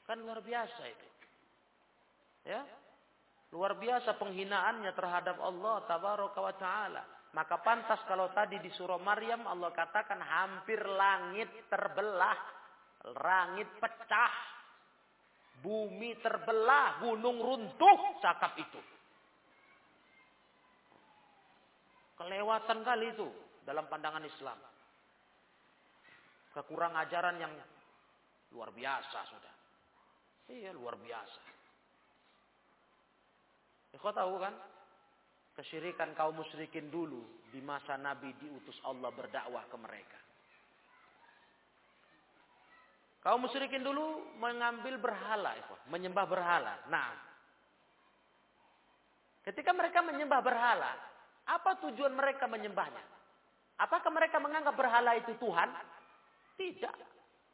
[0.03, 1.07] Kan luar biasa itu.
[2.43, 2.61] Ya.
[3.55, 7.03] Luar biasa penghinaannya terhadap Allah tabaraka wa taala.
[7.33, 12.37] Maka pantas kalau tadi di surah Maryam Allah katakan hampir langit terbelah.
[13.13, 14.33] Langit pecah.
[15.63, 18.81] Bumi terbelah, gunung runtuh, cakap itu.
[22.19, 23.27] Kelewatan kali itu
[23.63, 24.59] dalam pandangan Islam.
[26.51, 27.53] Kekurang ajaran yang
[28.51, 29.52] luar biasa sudah.
[30.51, 31.41] Iya luar biasa.
[34.03, 34.51] Kau tahu kan?
[35.53, 40.19] Kesyirikan kaum musyrikin dulu di masa Nabi diutus Allah berdakwah ke mereka.
[43.23, 45.55] Kaum musyrikin dulu mengambil berhala,
[45.87, 46.75] menyembah berhala.
[46.91, 47.15] Nah,
[49.47, 50.91] ketika mereka menyembah berhala,
[51.47, 52.99] apa tujuan mereka menyembahnya?
[53.79, 55.69] Apakah mereka menganggap berhala itu Tuhan?
[56.59, 56.97] Tidak.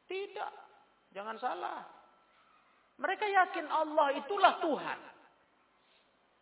[0.10, 0.54] Tidak.
[1.14, 1.99] Jangan salah.
[3.00, 5.00] Mereka yakin Allah itulah Tuhan.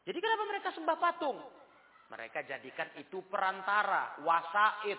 [0.10, 1.38] Jadi kenapa mereka sembah patung?
[2.08, 4.98] Mereka jadikan itu perantara, wasaid,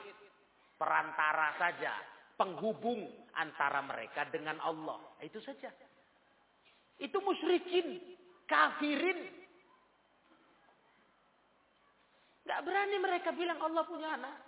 [0.77, 1.97] perantara saja,
[2.37, 3.03] penghubung
[3.35, 5.19] antara mereka dengan Allah.
[5.25, 5.73] Itu saja.
[7.01, 7.99] Itu musyrikin,
[8.47, 9.21] kafirin.
[12.45, 14.48] Gak berani mereka bilang Allah punya anak.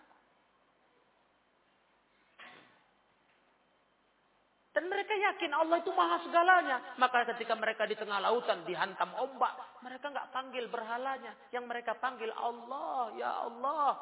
[4.80, 6.80] Dan mereka yakin Allah itu maha segalanya.
[6.96, 9.52] Maka ketika mereka di tengah lautan dihantam ombak.
[9.84, 11.36] Mereka nggak panggil berhalanya.
[11.52, 13.12] Yang mereka panggil Allah.
[13.12, 13.92] Ya Allah.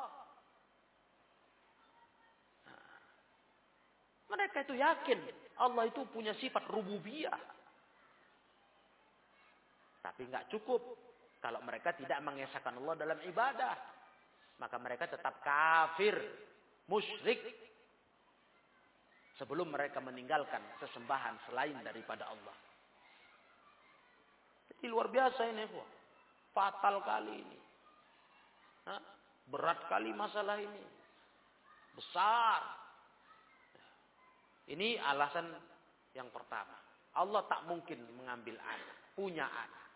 [2.62, 2.94] Nah,
[4.30, 5.18] mereka itu yakin.
[5.58, 7.42] Allah itu punya sifat rububiyah.
[9.98, 10.78] Tapi nggak cukup.
[11.42, 13.74] Kalau mereka tidak mengesahkan Allah dalam ibadah.
[14.62, 16.14] Maka mereka tetap kafir.
[16.86, 17.67] Musyrik
[19.38, 22.56] sebelum mereka meninggalkan sesembahan selain daripada Allah.
[24.74, 25.82] Jadi luar biasa ini, Bu.
[26.52, 27.58] Fatal kali ini.
[28.90, 29.00] Hah?
[29.48, 30.84] Berat kali masalah ini.
[31.94, 32.60] Besar.
[34.68, 35.48] Ini alasan
[36.12, 36.76] yang pertama.
[37.16, 38.96] Allah tak mungkin mengambil anak.
[39.16, 39.86] Punya anak.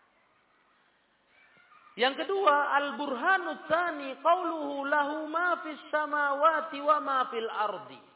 [1.93, 8.12] Yang kedua, al-burhanu tsani qauluhu lahu ma fis samawati wa ma fil ardi.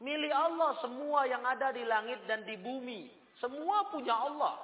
[0.00, 3.12] Milik Allah semua yang ada di langit dan di bumi.
[3.36, 4.56] Semua punya Allah.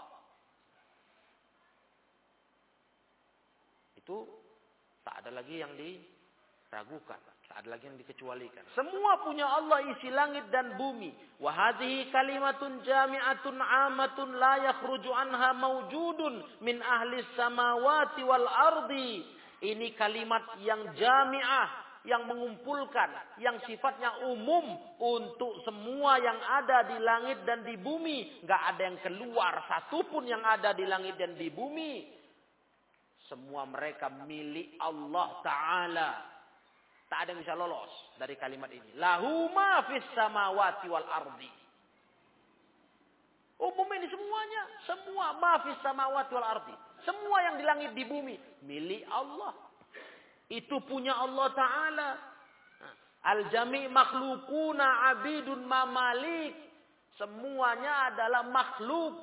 [4.01, 4.25] Itu
[5.05, 7.20] tak ada lagi yang diragukan.
[7.46, 8.64] Tak ada lagi yang dikecualikan.
[8.75, 11.14] Semua punya Allah isi langit dan bumi.
[11.38, 19.25] Wahadihi kalimatun jami'atun amatun la yakhruju anha mawjudun min ahli samawati wal ardi.
[19.62, 27.42] Ini kalimat yang jami'ah yang mengumpulkan, yang sifatnya umum untuk semua yang ada di langit
[27.42, 28.47] dan di bumi.
[28.47, 32.16] Gak ada yang keluar, satupun yang ada di langit dan di bumi.
[33.27, 36.11] Semua mereka milik Allah Ta'ala.
[37.07, 38.99] Tak ada yang bisa lolos dari kalimat ini.
[38.99, 41.51] Lahu ma fis samawati wal ardi.
[43.62, 44.62] Umum ini semuanya.
[44.87, 46.75] Semua ma fis samawati wal ardi.
[47.03, 48.35] Semua yang di langit di bumi.
[48.66, 49.65] Milik Allah.
[50.47, 52.11] Itu punya Allah Ta'ala.
[53.27, 56.55] Al-jami' makhlukuna abidun mamalik.
[57.19, 59.15] Semuanya adalah makhluk.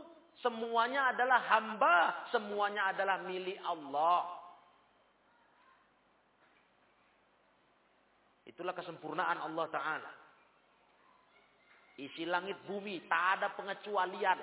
[0.44, 2.28] Semuanya adalah hamba.
[2.36, 4.28] Semuanya adalah milik Allah.
[8.44, 10.12] Itulah kesempurnaan Allah Ta'ala.
[11.94, 14.38] Isi langit bumi, tak ada pengecualian.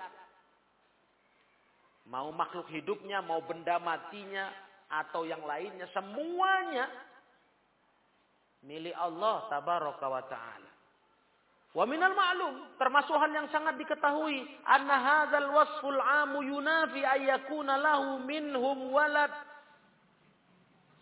[2.08, 4.50] Mau makhluk hidupnya, mau benda matinya,
[4.90, 6.90] atau yang lainnya semuanya
[8.66, 10.70] milik Allah tabaraka wa taala.
[11.70, 18.18] Wa minal ma'lum termasuk hal yang sangat diketahui anna hadzal wasful amu yunafi ayyakuna lahu
[18.26, 19.30] minhum walad.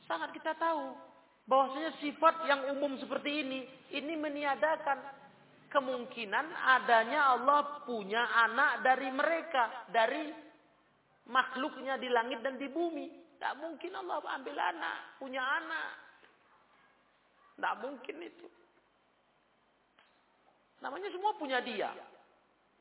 [0.04, 0.92] Sangat kita tahu
[1.48, 3.64] bahwasanya sifat yang umum seperti ini
[3.96, 5.00] ini meniadakan
[5.72, 10.28] kemungkinan adanya Allah punya anak dari mereka, dari
[11.28, 13.17] makhluknya di langit dan di bumi.
[13.38, 15.94] Tidak mungkin Allah ambil anak, punya anak.
[17.54, 18.50] Tidak mungkin itu.
[20.82, 21.94] Namanya semua punya dia.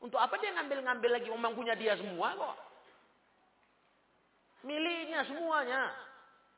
[0.02, 1.30] Untuk apa dia ngambil-ngambil lagi?
[1.30, 2.58] Memang punya dia semua kok.
[4.66, 5.94] Miliknya semuanya.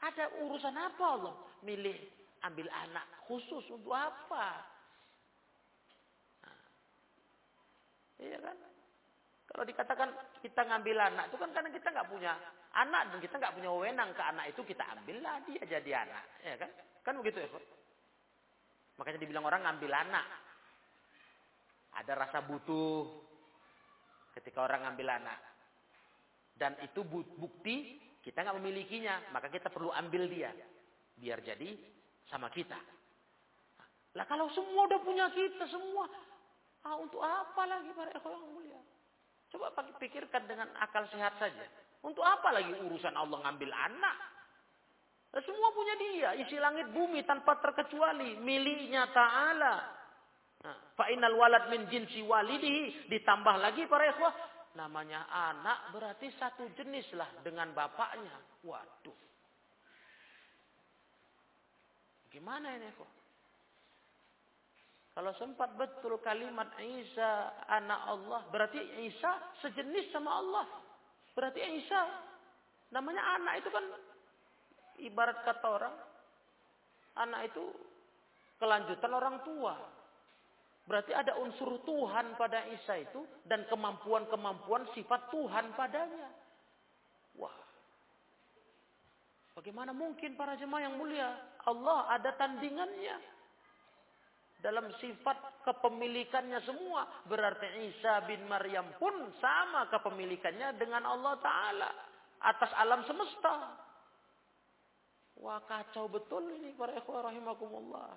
[0.01, 1.36] Ada urusan apa Allah?
[1.61, 2.01] Milih
[2.40, 4.64] ambil anak khusus untuk apa?
[6.40, 6.61] Nah,
[8.16, 8.57] iya kan?
[9.44, 10.09] Kalau dikatakan
[10.40, 12.32] kita ngambil anak, itu kan karena kita nggak punya
[12.70, 16.54] anak dan kita nggak punya wewenang ke anak itu kita ambillah dia jadi anak, ya
[16.60, 16.70] kan?
[17.02, 17.48] Kan begitu ya?
[19.00, 20.26] Makanya dibilang orang ngambil anak.
[21.90, 23.08] Ada rasa butuh
[24.38, 25.38] ketika orang ngambil anak.
[26.54, 30.52] Dan itu bukti kita nggak memilikinya, maka kita perlu ambil dia
[31.16, 31.74] biar jadi
[32.28, 32.76] sama kita.
[34.14, 36.04] Lah kalau semua udah punya kita semua,
[36.80, 38.80] Ah, untuk apa lagi para ikhwan mulia?
[39.52, 39.68] Coba
[40.00, 41.66] pikirkan dengan akal sehat saja.
[42.01, 44.16] Untuk apa lagi urusan Allah ngambil anak?
[45.30, 49.74] Semua punya dia, isi langit bumi tanpa terkecuali miliknya Ta'ala.
[50.61, 53.07] Nah, Fa'inal walad min jinsi walidihi.
[53.07, 54.34] Ditambah lagi para ikhwah.
[54.74, 58.34] Namanya anak berarti satu jenis lah dengan bapaknya.
[58.66, 59.18] Waduh.
[62.30, 63.11] Gimana ini kok?
[65.11, 68.78] Kalau sempat betul kalimat Isa anak Allah, berarti
[69.11, 70.66] Isa sejenis sama Allah.
[71.35, 72.03] Berarti Isa
[72.91, 73.85] namanya anak itu kan
[74.99, 75.95] ibarat kata orang
[77.18, 77.64] anak itu
[78.61, 79.74] kelanjutan orang tua.
[80.85, 86.28] Berarti ada unsur Tuhan pada Isa itu dan kemampuan-kemampuan sifat Tuhan padanya.
[87.39, 87.55] Wah.
[89.55, 91.31] Bagaimana mungkin para jemaah yang mulia?
[91.62, 93.39] Allah ada tandingannya
[94.61, 97.08] dalam sifat kepemilikannya semua.
[97.26, 101.90] Berarti Isa bin Maryam pun sama kepemilikannya dengan Allah Ta'ala.
[102.40, 103.76] Atas alam semesta.
[105.40, 108.12] Wah kacau betul ini para ikhwah rahimakumullah.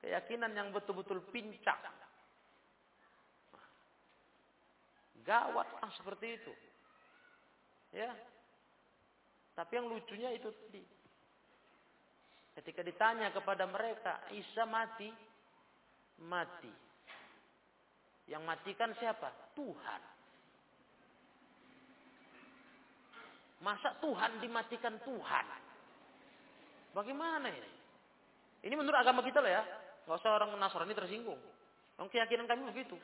[0.00, 1.76] Keyakinan yang betul-betul pincang.
[5.20, 6.52] Gawat ah, seperti itu.
[7.92, 8.08] Ya.
[9.52, 10.99] Tapi yang lucunya itu tadi.
[12.60, 15.08] Ketika ditanya kepada mereka, Isa mati,
[16.20, 16.68] mati.
[18.28, 19.32] Yang matikan siapa?
[19.56, 20.02] Tuhan.
[23.64, 25.46] Masa Tuhan dimatikan Tuhan?
[26.92, 27.72] Bagaimana ini?
[28.68, 29.64] Ini menurut agama kita loh ya.
[30.04, 31.40] Gak usah orang Nasrani tersinggung.
[31.96, 33.00] Yang keyakinan kami begitu.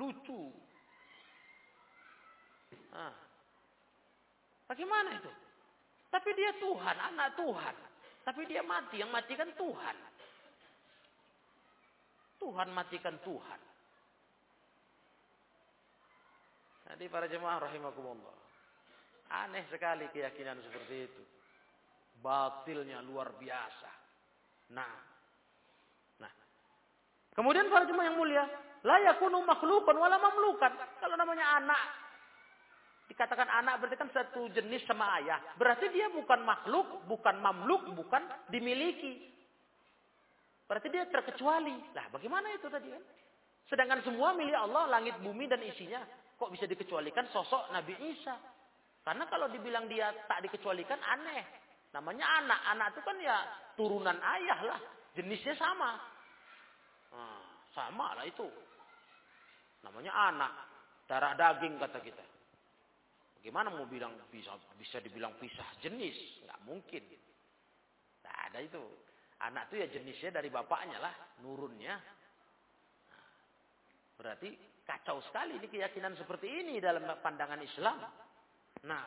[0.00, 0.48] Lucu.
[2.88, 3.12] Nah.
[4.64, 5.28] Bagaimana itu?
[6.08, 7.92] Tapi dia Tuhan, anak Tuhan.
[8.24, 9.96] Tapi dia mati, yang matikan Tuhan.
[12.40, 13.60] Tuhan matikan Tuhan.
[16.88, 18.36] Jadi para jemaah rahimakumullah.
[19.44, 21.22] Aneh sekali keyakinan seperti itu.
[22.20, 23.90] Batilnya luar biasa.
[24.72, 24.96] Nah.
[26.20, 26.32] Nah.
[27.36, 28.44] Kemudian para jemaah yang mulia,
[28.84, 30.72] la yakunu makhlukan wala mamlukan.
[31.00, 32.03] Kalau namanya anak
[33.04, 35.36] Dikatakan anak berarti kan satu jenis sama ayah.
[35.60, 39.28] Berarti dia bukan makhluk, bukan mamluk, bukan dimiliki.
[40.64, 41.76] Berarti dia terkecuali.
[41.92, 43.04] Lah bagaimana itu tadi kan?
[43.68, 46.00] Sedangkan semua milik Allah, langit, bumi, dan isinya.
[46.36, 48.36] Kok bisa dikecualikan sosok Nabi Isa?
[49.04, 51.44] Karena kalau dibilang dia tak dikecualikan aneh.
[51.92, 52.60] Namanya anak.
[52.72, 53.36] Anak itu kan ya
[53.76, 54.80] turunan ayah lah.
[55.12, 56.00] Jenisnya sama.
[57.12, 57.44] Nah,
[57.76, 58.48] sama lah itu.
[59.84, 60.52] Namanya anak.
[61.04, 62.24] Darah daging kata kita.
[63.44, 66.16] Gimana mau bilang bisa bisa dibilang pisah jenis?
[66.48, 67.04] Nggak mungkin.
[67.04, 68.80] Tidak ada itu.
[69.44, 71.12] Anak itu ya jenisnya dari bapaknya lah,
[71.44, 71.92] nurunnya.
[73.12, 73.24] Nah,
[74.16, 74.48] berarti
[74.88, 78.00] kacau sekali ini keyakinan seperti ini dalam pandangan Islam.
[78.88, 79.04] Nah,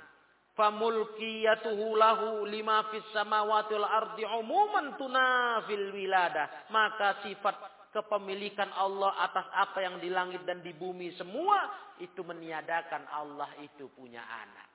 [0.54, 6.70] famulkiyatuhu lahu lima fis samawati wal ardi umuman tunafil wilada.
[6.70, 11.66] Maka sifat kepemilikan Allah atas apa yang di langit dan di bumi semua
[11.98, 14.70] itu meniadakan Allah itu punya anak.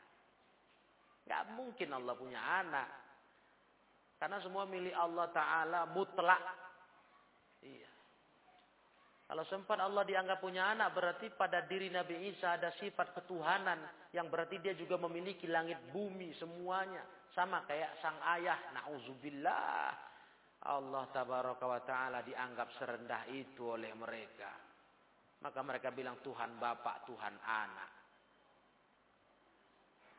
[1.30, 2.88] Gak mungkin Allah punya anak.
[4.18, 6.42] Karena semua milik Allah Ta'ala mutlak.
[7.62, 7.90] Iya.
[9.30, 13.80] Kalau sempat Allah dianggap punya anak berarti pada diri Nabi Isa ada sifat ketuhanan
[14.12, 17.00] yang berarti dia juga memiliki langit bumi semuanya
[17.32, 20.11] sama kayak sang ayah nauzubillah
[20.62, 24.50] Allah tabaraka wa taala dianggap serendah itu oleh mereka.
[25.42, 27.90] Maka mereka bilang Tuhan Bapak, Tuhan Anak.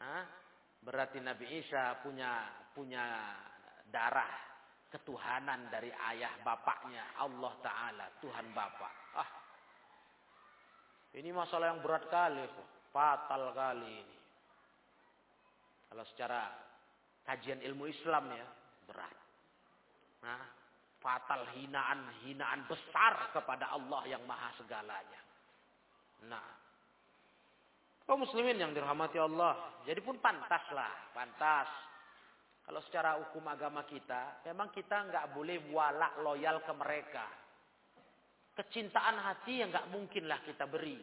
[0.03, 0.23] Hah?
[0.83, 2.43] Berarti Nabi Isa punya
[2.75, 3.31] punya
[3.87, 4.35] darah
[4.91, 8.93] ketuhanan dari ayah bapaknya Allah Ta'ala Tuhan Bapak.
[9.15, 9.29] Ah,
[11.15, 12.43] ini masalah yang berat kali,
[12.91, 14.17] fatal kali ini.
[15.87, 16.51] Kalau secara
[17.23, 18.47] kajian ilmu Islam ya
[18.91, 19.22] berat.
[20.23, 20.41] Nah,
[21.03, 25.21] fatal hinaan, hinaan besar kepada Allah yang maha segalanya.
[26.31, 26.47] Nah,
[28.07, 31.67] kaum muslimin yang dirahmati Allah, jadi pun pantas lah, pantas.
[32.63, 37.27] Kalau secara hukum agama kita, memang kita nggak boleh walak loyal ke mereka.
[38.55, 40.95] Kecintaan hati yang nggak mungkinlah kita beri.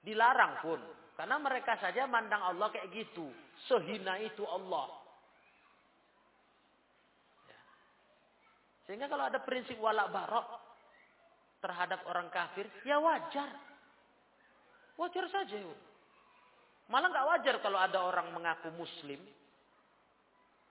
[0.00, 0.80] Dilarang pun.
[1.12, 3.28] Karena mereka saja mandang Allah kayak gitu.
[3.68, 4.86] Sehina itu Allah.
[8.88, 10.48] Sehingga kalau ada prinsip wala barok
[11.60, 13.52] terhadap orang kafir, ya wajar.
[14.96, 15.60] Wajar saja.
[16.88, 19.20] Malah nggak wajar kalau ada orang mengaku muslim,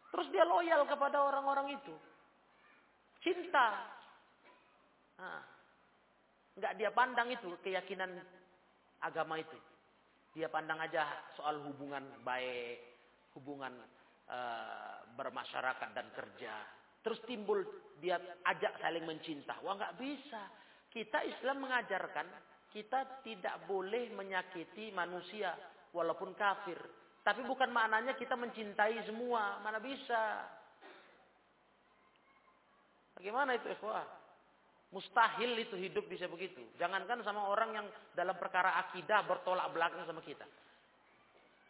[0.10, 1.94] terus dia loyal kepada orang-orang itu.
[3.22, 3.86] Cinta.
[5.22, 5.42] Nah.
[6.58, 8.18] Dia pandang itu keyakinan
[9.06, 9.54] agama itu.
[10.34, 11.06] Dia pandang aja
[11.38, 12.82] soal hubungan baik,
[13.38, 13.78] hubungan
[14.26, 16.77] uh, bermasyarakat dan kerja.
[17.08, 17.64] Terus timbul
[18.04, 19.56] dia ajak saling mencinta.
[19.64, 20.44] Wah nggak bisa.
[20.92, 22.28] Kita Islam mengajarkan
[22.68, 25.56] kita tidak boleh menyakiti manusia
[25.96, 26.76] walaupun kafir.
[27.24, 29.64] Tapi bukan maknanya kita mencintai semua.
[29.64, 30.52] Mana bisa.
[33.16, 34.04] Bagaimana itu ikhwah?
[34.92, 36.60] Mustahil itu hidup bisa begitu.
[36.76, 37.88] Jangankan sama orang yang
[38.20, 40.44] dalam perkara akidah bertolak belakang sama kita.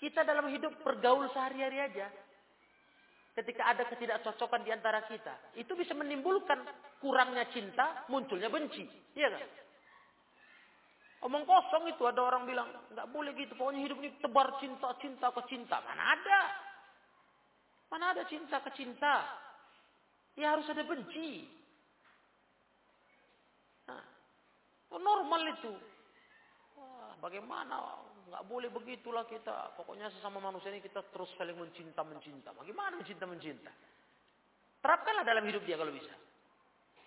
[0.01, 2.09] Kita dalam hidup bergaul sehari-hari aja.
[3.37, 5.53] Ketika ada ketidakcocokan di antara kita.
[5.53, 6.57] Itu bisa menimbulkan
[6.97, 8.81] kurangnya cinta, munculnya benci.
[9.13, 9.45] Iya kan?
[11.29, 13.53] Omong kosong itu ada orang bilang, nggak boleh gitu.
[13.53, 15.77] Pokoknya hidup ini tebar cinta, cinta ke cinta.
[15.85, 16.41] Mana ada?
[17.93, 19.21] Mana ada cinta ke cinta?
[20.33, 21.45] Ya harus ada benci.
[23.85, 24.01] Nah,
[24.97, 25.73] normal itu.
[26.73, 28.01] Wah, bagaimana?
[28.27, 29.71] Nggak boleh begitulah kita.
[29.79, 32.51] Pokoknya sesama manusia ini kita terus saling mencinta, mencinta.
[32.51, 33.71] Bagaimana mencinta, mencinta?
[34.83, 36.11] Terapkanlah dalam hidup dia kalau bisa.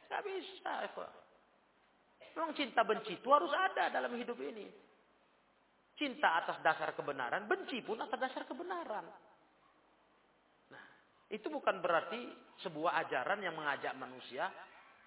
[0.09, 1.07] Nggak bisa, Eva.
[2.35, 4.65] Memang cinta benci itu harus ada dalam hidup ini.
[6.01, 9.05] Cinta atas dasar kebenaran, benci pun atas dasar kebenaran.
[10.73, 10.85] Nah,
[11.29, 12.33] itu bukan berarti
[12.65, 14.49] sebuah ajaran yang mengajak manusia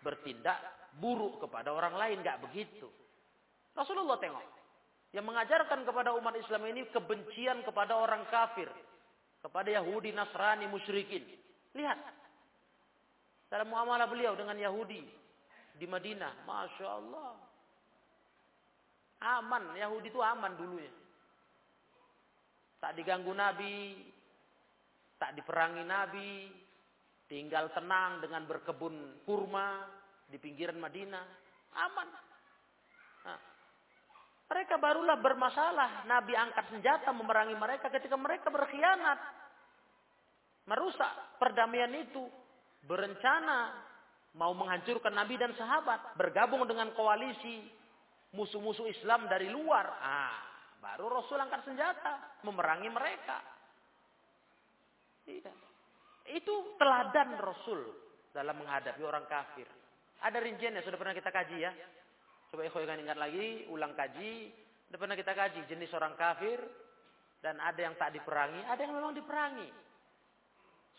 [0.06, 0.62] bertindak
[0.94, 2.22] buruk kepada orang lain.
[2.22, 2.86] Gak begitu.
[3.74, 4.53] Rasulullah tengok.
[5.14, 8.66] Yang mengajarkan kepada umat Islam ini kebencian kepada orang kafir.
[9.46, 11.22] Kepada Yahudi, Nasrani, musyrikin.
[11.78, 12.02] Lihat.
[13.54, 15.06] Dalam muamalah beliau dengan Yahudi
[15.78, 16.50] di Madinah.
[16.50, 17.38] Masya Allah.
[19.38, 19.78] Aman.
[19.78, 20.90] Yahudi itu aman dulunya.
[22.82, 24.02] Tak diganggu Nabi.
[25.22, 26.50] Tak diperangi Nabi.
[27.30, 29.86] Tinggal tenang dengan berkebun kurma
[30.26, 31.26] di pinggiran Madinah.
[31.78, 32.33] Aman.
[34.54, 36.06] Mereka barulah bermasalah.
[36.06, 39.18] Nabi angkat senjata memerangi mereka ketika mereka berkhianat.
[40.70, 42.22] Merusak perdamaian itu.
[42.86, 43.74] Berencana
[44.38, 47.66] mau menghancurkan Nabi dan sahabat, bergabung dengan koalisi
[48.38, 49.90] musuh-musuh Islam dari luar.
[49.90, 50.38] Ah,
[50.78, 53.42] baru Rasul angkat senjata memerangi mereka.
[55.26, 55.54] Iya.
[56.30, 57.82] Itu teladan Rasul
[58.30, 59.66] dalam menghadapi orang kafir.
[60.22, 61.74] Ada rinciannya, sudah pernah kita kaji ya.
[62.54, 64.54] Coba ikhwan ingat lagi, ulang kaji.
[64.86, 66.62] Sudah pernah kita kaji jenis orang kafir
[67.42, 69.66] dan ada yang tak diperangi, ada yang memang diperangi.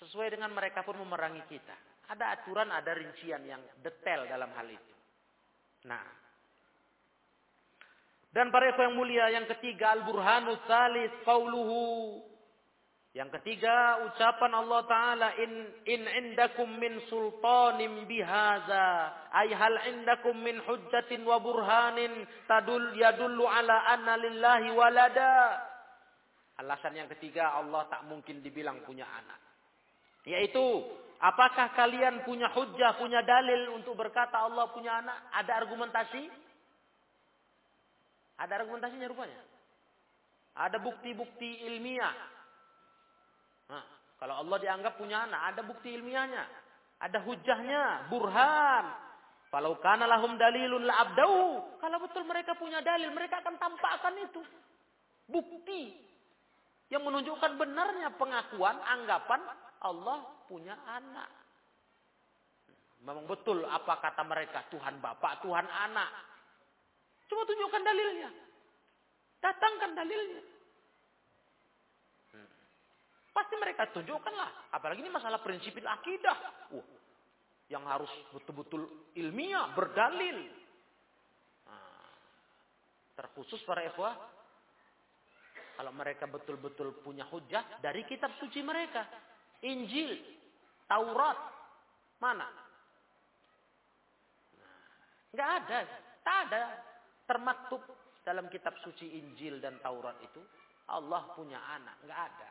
[0.02, 1.78] Sesuai dengan mereka pun memerangi kita.
[2.11, 4.94] Ada aturan, ada rincian yang detail dalam hal itu.
[5.86, 6.02] Nah.
[8.34, 12.18] Dan para yang mulia yang ketiga al-burhanus salis qauluhu.
[13.14, 20.58] Yang ketiga ucapan Allah taala in in indakum min sultanin bihaza ay hal indakum min
[20.58, 25.62] hujjatin wa burhanin tadul yadullu ala anna lillahi walada.
[26.58, 29.38] Alasan yang ketiga Allah tak mungkin dibilang punya anak.
[30.26, 30.82] Yaitu
[31.24, 35.18] Apakah kalian punya hujah, punya dalil untuk berkata Allah punya anak?
[35.32, 36.28] Ada argumentasi?
[38.44, 39.40] Ada argumentasinya rupanya.
[40.52, 42.12] Ada bukti-bukti ilmiah.
[43.70, 43.84] Nah,
[44.20, 46.44] kalau Allah dianggap punya anak, ada bukti ilmiahnya.
[47.00, 48.84] Ada hujahnya, burhan.
[49.54, 51.14] Kalau kana lahum dalilun la.
[51.14, 54.42] Kalau betul mereka punya dalil, mereka akan tampakkan itu.
[55.30, 55.94] Bukti
[56.90, 59.40] yang menunjukkan benarnya pengakuan, anggapan
[59.84, 61.30] Allah punya anak.
[63.04, 66.08] Memang betul apa kata mereka Tuhan Bapak, Tuhan Anak.
[67.28, 68.30] Cuma tunjukkan dalilnya.
[69.44, 70.42] Datangkan dalilnya.
[73.35, 74.70] Pasti mereka tunjukkanlah.
[74.70, 76.70] Apalagi ini masalah prinsip akidah.
[76.70, 76.87] Uh,
[77.66, 80.39] yang harus betul-betul ilmiah, berdalil.
[81.66, 82.09] Nah,
[83.18, 84.14] terkhusus para ikhwah.
[85.74, 89.03] Kalau mereka betul-betul punya hujah dari kitab suci mereka.
[89.66, 90.14] Injil.
[90.87, 91.39] Taurat
[92.22, 92.47] mana?
[95.35, 95.78] Enggak ada,
[96.22, 96.62] tak ada
[97.26, 97.82] termaktub
[98.22, 100.39] dalam kitab suci Injil dan Taurat itu
[100.95, 102.49] Allah punya anak, enggak ada.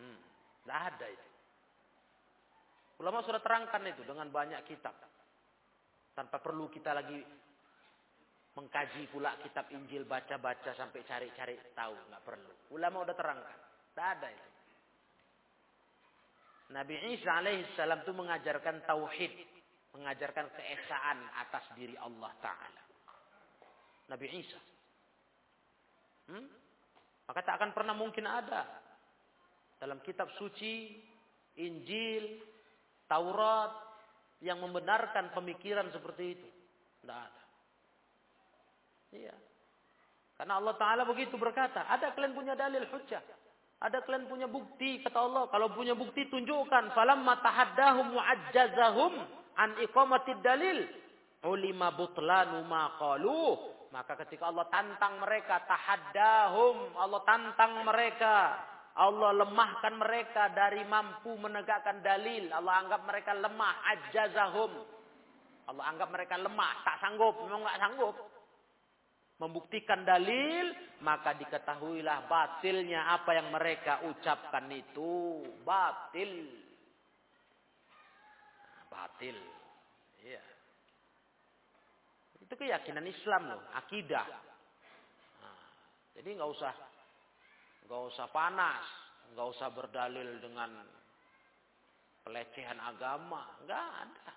[0.00, 0.20] Hmm,
[0.68, 1.28] ada itu.
[2.96, 4.96] Ulama sudah terangkan itu dengan banyak kitab.
[6.16, 7.20] Tanpa perlu kita lagi
[8.56, 12.52] mengkaji pula kitab Injil, baca-baca sampai cari-cari tahu, nggak perlu.
[12.72, 13.58] Ulama udah terangkan,
[13.92, 14.50] tidak ada itu.
[16.66, 19.32] Nabi Isa alaihissalam itu mengajarkan tauhid,
[19.92, 22.82] mengajarkan keesaan atas diri Allah Taala.
[24.08, 24.60] Nabi Isa.
[26.32, 26.48] Hmm?
[27.28, 28.85] Maka tak akan pernah mungkin ada
[29.76, 30.96] dalam kitab suci,
[31.60, 32.40] Injil,
[33.06, 33.72] Taurat
[34.42, 36.48] yang membenarkan pemikiran seperti itu.
[37.00, 37.42] Tidak ada.
[39.14, 39.36] Iya.
[40.36, 41.86] Karena Allah Ta'ala begitu berkata.
[41.88, 43.22] Ada kalian punya dalil hujjah.
[43.80, 45.00] Ada kalian punya bukti.
[45.00, 45.48] Kata Allah.
[45.48, 46.92] Kalau punya bukti tunjukkan.
[46.92, 49.12] Falamma tahaddahum mu'ajjazahum
[49.56, 50.84] an iqamatid dalil.
[51.46, 52.92] Ulima butlanu ma
[53.88, 55.64] Maka ketika Allah tantang mereka.
[55.64, 57.00] Tahaddahum.
[57.00, 58.60] Allah tantang mereka.
[58.96, 62.48] Allah lemahkan mereka dari mampu menegakkan dalil.
[62.48, 63.74] Allah anggap mereka lemah.
[63.92, 64.72] Ajazahum.
[65.68, 66.80] Allah anggap mereka lemah.
[66.80, 67.36] Tak sanggup.
[67.44, 68.16] Memang tak sanggup
[69.36, 70.72] membuktikan dalil,
[71.04, 76.48] maka diketahuilah batilnya apa yang mereka ucapkan itu batil.
[78.88, 79.36] Batil.
[80.24, 80.44] Iya.
[82.40, 84.24] Itu keyakinan Islam loh, akidah.
[85.44, 85.60] Nah,
[86.16, 86.72] jadi nggak usah
[87.86, 88.82] nggak usah panas,
[89.32, 90.70] nggak usah berdalil dengan
[92.26, 94.32] pelecehan agama, nggak ada.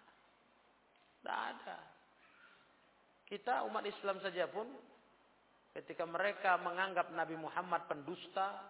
[1.26, 1.78] Nggak ada.
[3.26, 4.70] Kita umat Islam saja pun
[5.74, 8.70] ketika mereka menganggap Nabi Muhammad pendusta,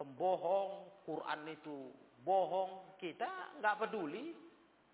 [0.00, 1.92] pembohong, Quran itu
[2.24, 4.32] bohong, kita nggak peduli,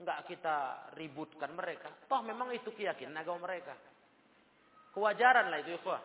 [0.02, 1.90] nggak kita ributkan mereka.
[2.10, 3.74] Toh memang itu keyakinan agama mereka.
[4.90, 5.98] Kewajaran lah itu ya.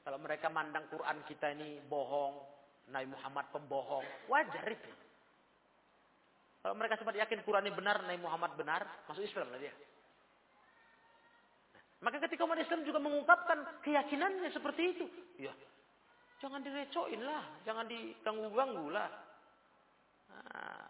[0.00, 2.40] Kalau mereka mandang Quran kita ini bohong,
[2.90, 4.90] Nabi Muhammad pembohong, wajar itu.
[6.60, 9.72] Kalau mereka sempat yakin Quran ini benar, Nabi Muhammad benar, masuk Islam lah dia.
[12.00, 15.06] Maka ketika umat Islam juga mengungkapkan keyakinannya seperti itu.
[15.36, 15.52] Ya,
[16.40, 17.44] jangan direcoin lah.
[17.68, 19.08] Jangan diganggu-ganggu lah.
[20.32, 20.88] Nah,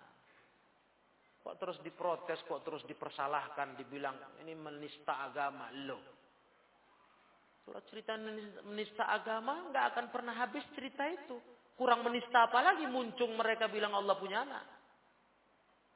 [1.43, 5.67] kok terus diprotes, kok terus dipersalahkan, dibilang ini menista agama.
[5.83, 6.20] Loh.
[7.71, 8.19] Kalau cerita
[8.67, 11.39] menista agama, nggak akan pernah habis cerita itu.
[11.79, 14.67] Kurang menista apa lagi muncul mereka bilang Allah punya anak.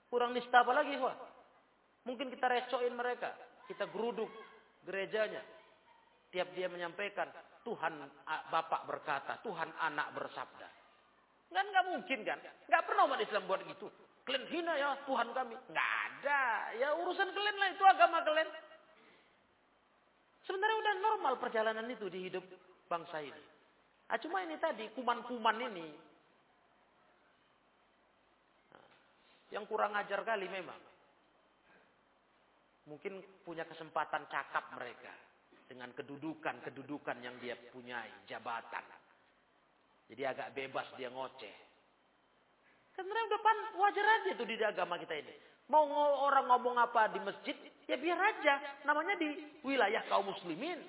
[0.06, 1.18] Kurang nista apa lagi, Wah?
[2.06, 3.34] Mungkin kita recoin mereka.
[3.66, 4.30] Kita geruduk
[4.86, 5.42] gerejanya.
[6.30, 7.26] Tiap dia menyampaikan,
[7.66, 7.98] Tuhan
[8.54, 10.68] Bapak berkata, Tuhan anak bersabda.
[11.50, 12.38] Kan nggak mungkin kan?
[12.70, 13.90] Nggak pernah umat Islam buat gitu.
[14.22, 15.58] Kalian hina ya Tuhan kami.
[15.74, 16.42] Nggak ada.
[16.78, 18.50] Ya urusan kalian lah itu agama kalian.
[20.44, 22.44] Sebenarnya udah normal perjalanan itu di hidup
[22.88, 23.44] bangsa ini.
[24.12, 25.88] Ah, cuma ini tadi kuman-kuman ini
[28.68, 28.88] nah,
[29.56, 30.76] yang kurang ajar kali memang
[32.84, 35.12] mungkin punya kesempatan cakap mereka
[35.64, 38.84] dengan kedudukan-kedudukan yang dia punyai, jabatan.
[40.12, 41.56] Jadi agak bebas dia ngoceh.
[42.94, 45.34] Karena udah pan wajar aja tuh di agama kita ini.
[45.72, 45.88] Mau
[46.28, 47.56] orang ngomong apa di masjid,
[47.88, 48.54] ya biar aja.
[48.88, 49.28] Namanya di
[49.64, 50.80] wilayah kaum muslimin.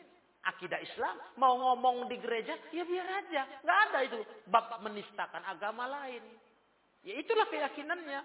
[0.45, 1.15] Akidah Islam.
[1.41, 3.41] Mau ngomong di gereja, ya biar aja.
[3.65, 6.21] Nggak ada itu bab menistakan agama lain.
[7.01, 8.21] Ya itulah keyakinannya.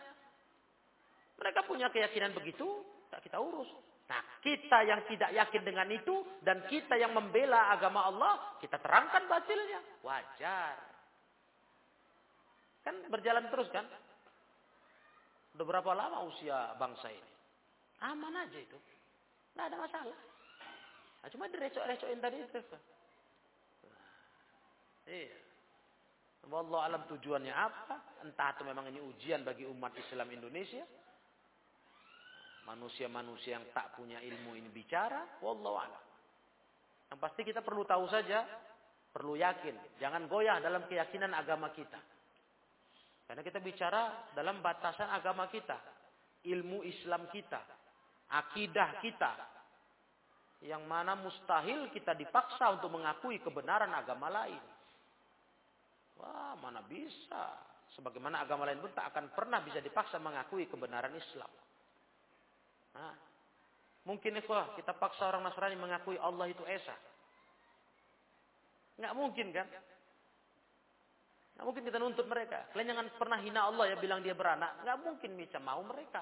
[1.40, 2.68] Mereka punya keyakinan begitu,
[3.08, 3.68] tak kita urus.
[4.10, 9.24] Nah, kita yang tidak yakin dengan itu dan kita yang membela agama Allah, kita terangkan
[9.30, 9.80] batilnya.
[10.02, 10.76] Wajar.
[12.82, 13.86] Kan berjalan terus kan?
[15.54, 17.29] Udah berapa lama usia bangsa ini?
[18.00, 18.78] Aman aja itu.
[19.56, 20.18] Nggak ada masalah.
[21.20, 22.60] Nah, cuma direcok-recokin tadi itu.
[25.10, 25.36] Iya.
[26.48, 28.24] Wallah alam tujuannya apa?
[28.24, 30.82] Entah itu memang ini ujian bagi umat Islam Indonesia
[32.70, 36.04] manusia-manusia yang tak punya ilmu ini bicara, wallahu a'lam.
[37.10, 38.46] Yang pasti kita perlu tahu saja,
[39.10, 41.98] perlu yakin, jangan goyah dalam keyakinan agama kita.
[43.26, 45.78] Karena kita bicara dalam batasan agama kita,
[46.46, 47.58] ilmu Islam kita,
[48.30, 49.32] akidah kita,
[50.62, 54.62] yang mana mustahil kita dipaksa untuk mengakui kebenaran agama lain.
[56.20, 57.56] Wah, mana bisa?
[57.96, 61.50] Sebagaimana agama lain pun tak akan pernah bisa dipaksa mengakui kebenaran Islam.
[62.94, 63.14] Nah,
[64.04, 66.94] mungkin ikhwah kita paksa orang Nasrani mengakui Allah itu Esa.
[69.00, 69.66] Nggak mungkin kan?
[71.56, 72.68] Nggak mungkin kita nuntut mereka.
[72.76, 74.84] Kalian jangan pernah hina Allah ya bilang dia beranak.
[74.84, 76.20] Nggak mungkin bisa mau mereka.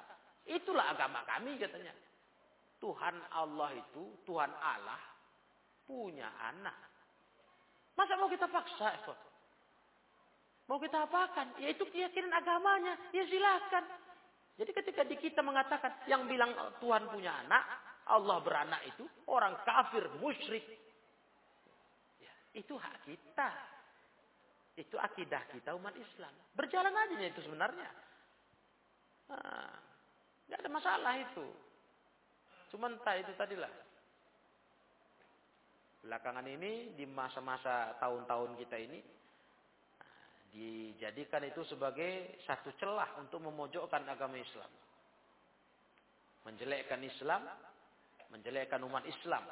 [0.48, 1.92] Itulah agama kami katanya.
[2.78, 5.00] Tuhan Allah itu, Tuhan Allah
[5.84, 6.76] punya anak.
[7.98, 8.94] Masa mau kita paksa?
[10.68, 11.58] Mau kita apakan?
[11.58, 12.94] Ya itu keyakinan agamanya.
[13.10, 13.84] Ya silahkan.
[14.58, 17.64] Jadi ketika di kita mengatakan yang bilang Tuhan punya anak,
[18.08, 20.64] Allah beranak itu orang kafir, musyrik.
[22.20, 23.50] Ya, itu hak kita.
[24.78, 26.30] Itu akidah kita umat Islam.
[26.54, 27.90] Berjalan aja itu sebenarnya.
[29.34, 29.87] Nah,
[30.48, 31.46] gak ada masalah itu.
[32.72, 33.72] Cuma entah itu tadilah.
[36.04, 39.00] Belakangan ini di masa-masa tahun-tahun kita ini
[40.48, 44.70] dijadikan itu sebagai satu celah untuk memojokkan agama Islam.
[46.48, 47.42] Menjelekkan Islam,
[48.32, 49.44] menjelekkan umat Islam.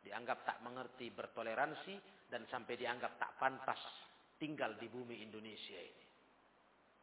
[0.00, 2.00] Dianggap tak mengerti bertoleransi
[2.32, 3.80] dan sampai dianggap tak pantas
[4.40, 6.06] tinggal di bumi Indonesia ini.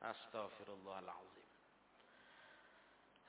[0.01, 1.34] Astaghfirullahaladzim.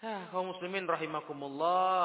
[0.04, 2.04] Ah, kaum muslimin rahimakumullah.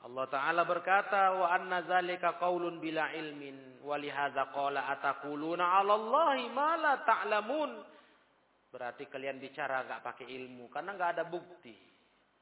[0.00, 6.44] Allah Ta'ala berkata, wa anna zalika qaulun bila ilmin, wa lihadza qala ataquluna 'ala Allahi
[6.52, 7.70] ma la ta'lamun.
[8.68, 11.76] Berarti kalian bicara enggak pakai ilmu karena enggak ada bukti.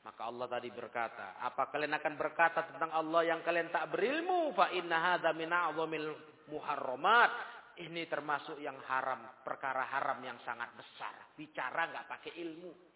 [0.03, 4.55] Maka Allah tadi berkata, apa kalian akan berkata tentang Allah yang kalian tak berilmu?
[4.55, 6.11] Fa inna hadza min a'zamil
[6.51, 7.31] muharramat.
[7.79, 11.15] Ini termasuk yang haram, perkara haram yang sangat besar.
[11.39, 12.88] Bicara enggak pakai ilmu.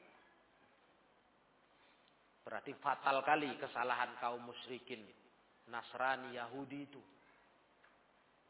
[2.42, 5.02] Berarti fatal kali kesalahan kaum musyrikin.
[5.70, 7.02] Nasrani, Yahudi itu.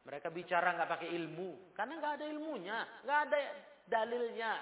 [0.09, 1.77] Mereka bicara nggak pakai ilmu.
[1.77, 2.79] Karena nggak ada ilmunya.
[3.05, 3.39] nggak ada
[3.87, 4.53] dalilnya.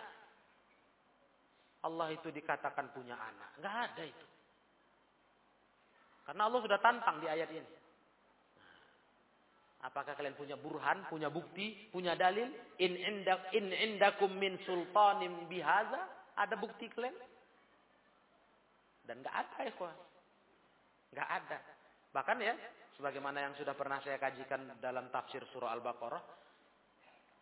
[1.80, 3.50] Allah itu dikatakan punya anak.
[3.62, 4.26] nggak ada itu.
[6.26, 7.70] Karena Allah sudah tantang di ayat ini.
[9.80, 12.52] Apakah kalian punya burhan, punya bukti, punya dalil?
[12.76, 16.04] In indak in indakum min sultanim bihaza?
[16.36, 17.16] Ada bukti kalian?
[19.05, 19.96] Dan nggak ada ikhwan.
[21.11, 21.59] Nggak ada.
[22.11, 22.55] Bahkan ya,
[22.98, 26.22] sebagaimana yang sudah pernah saya kajikan dalam tafsir surah Al-Baqarah,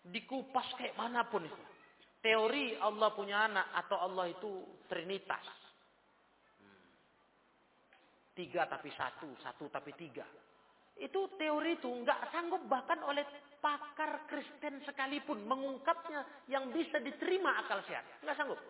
[0.09, 1.63] dikupas kayak mana pun itu.
[2.19, 4.51] Teori Allah punya anak atau Allah itu
[4.91, 5.47] trinitas.
[8.35, 10.27] Tiga tapi satu, satu tapi tiga.
[10.99, 13.23] Itu teori itu nggak sanggup bahkan oleh
[13.63, 18.03] pakar Kristen sekalipun mengungkapnya yang bisa diterima akal sehat.
[18.27, 18.61] Nggak sanggup.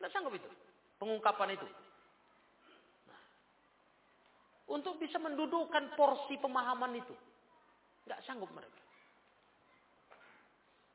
[0.00, 0.48] Tidak sanggup itu.
[0.96, 1.68] Pengungkapan itu.
[3.04, 3.20] Nah,
[4.72, 7.12] untuk bisa mendudukan porsi pemahaman itu.
[8.08, 8.80] Tidak sanggup mereka.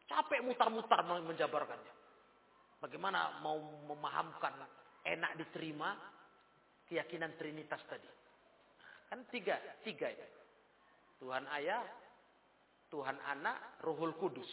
[0.09, 1.93] Capek mutar-mutar menjabarkannya.
[2.81, 4.57] Bagaimana mau memahamkan
[5.05, 5.93] enak diterima
[6.89, 8.09] keyakinan Trinitas tadi.
[9.09, 10.27] Kan tiga, tiga ya.
[11.21, 11.85] Tuhan Ayah,
[12.89, 14.49] Tuhan Anak, Ruhul Kudus.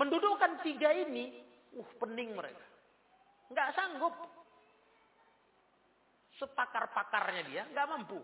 [0.00, 2.64] Mendudukkan tiga ini Uh, pening mereka.
[3.52, 4.14] Nggak sanggup.
[6.38, 8.20] Sepakar-pakarnya dia nggak mampu.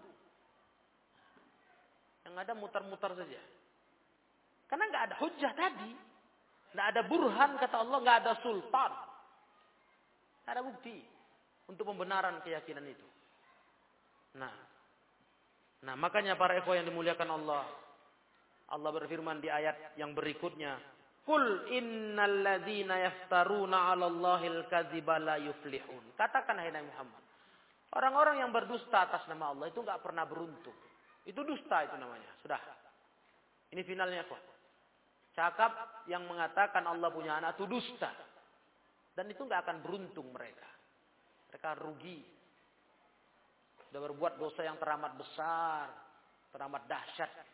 [2.24, 3.42] Yang ada mutar-mutar saja.
[4.70, 5.92] Karena nggak ada hujah tadi.
[6.74, 8.92] Nggak ada burhan kata Allah, nggak ada sultan.
[10.42, 10.97] Nggak ada bukti
[11.70, 13.07] untuk pembenaran keyakinan itu.
[14.34, 14.53] Nah,
[15.86, 17.64] nah makanya para ekor yang dimuliakan Allah,
[18.74, 20.74] Allah berfirman di ayat yang berikutnya,
[21.25, 26.12] Kul innal ladzina yaftaruna 'ala Allahil kadziba la yuflihun.
[26.20, 27.22] Katakan hai Nabi Muhammad.
[27.97, 30.77] Orang-orang yang berdusta atas nama Allah itu enggak pernah beruntung.
[31.25, 32.29] Itu dusta itu namanya.
[32.45, 32.61] Sudah.
[33.72, 34.43] Ini finalnya kok.
[35.33, 38.12] Cakap yang mengatakan Allah punya anak itu dusta.
[39.16, 40.68] Dan itu enggak akan beruntung mereka.
[41.49, 42.20] Mereka rugi.
[43.89, 45.89] Sudah berbuat dosa yang teramat besar.
[46.53, 47.53] Teramat dahsyat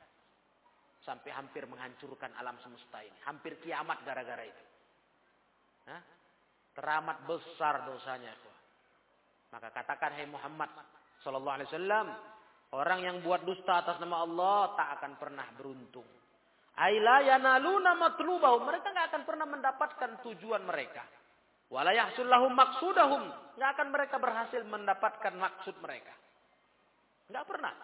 [1.05, 3.17] sampai hampir menghancurkan alam semesta ini.
[3.25, 4.65] Hampir kiamat gara-gara itu.
[5.89, 6.03] Hah?
[6.77, 8.33] Teramat besar dosanya.
[9.51, 10.71] Maka katakan hai Muhammad
[11.27, 12.07] sallallahu alaihi wasallam,
[12.77, 16.07] orang yang buat dusta atas nama Allah tak akan pernah beruntung.
[16.79, 21.03] Aila yanaluna matlubahum, mereka nggak akan pernah mendapatkan tujuan mereka.
[21.71, 23.27] Wala yahsul lahum maksudahum,
[23.59, 26.15] nggak akan mereka berhasil mendapatkan maksud mereka.
[27.31, 27.75] Nggak pernah.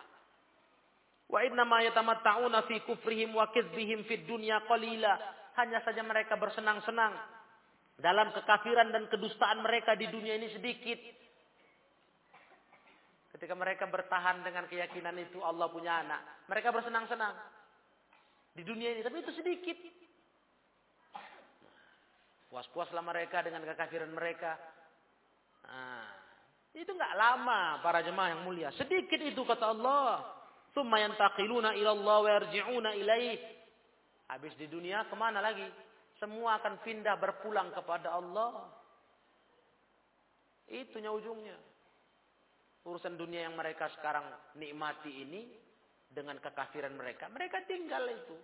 [1.27, 5.19] Wa inna ma yatamatta'una fi kufrihim wa kizbihim fid dunya qalila.
[5.59, 7.17] Hanya saja mereka bersenang-senang
[7.97, 11.01] dalam kekafiran dan kedustaan mereka di dunia ini sedikit.
[13.33, 17.37] Ketika mereka bertahan dengan keyakinan itu Allah punya anak, mereka bersenang-senang
[18.57, 19.77] di dunia ini, tapi itu sedikit.
[22.49, 24.57] Puas-puaslah mereka dengan kekafiran mereka.
[25.69, 26.09] Nah,
[26.73, 28.73] itu nggak lama para jemaah yang mulia.
[28.73, 30.36] Sedikit itu kata Allah.
[30.77, 33.41] Tsumma yantaqiluna ila Allah wa yarji'una ilaih.
[34.29, 35.65] Habis di dunia ke mana lagi?
[36.21, 38.69] Semua akan pindah berpulang kepada Allah.
[40.69, 41.57] Itunya ujungnya.
[42.85, 44.29] Urusan dunia yang mereka sekarang
[44.61, 45.49] nikmati ini
[46.13, 47.33] dengan kekafiran mereka.
[47.33, 48.37] Mereka tinggal itu.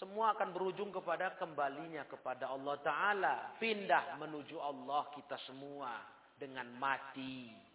[0.00, 3.34] Semua akan berujung kepada kembalinya kepada Allah Ta'ala.
[3.60, 6.00] Pindah menuju Allah kita semua
[6.32, 7.71] dengan mati.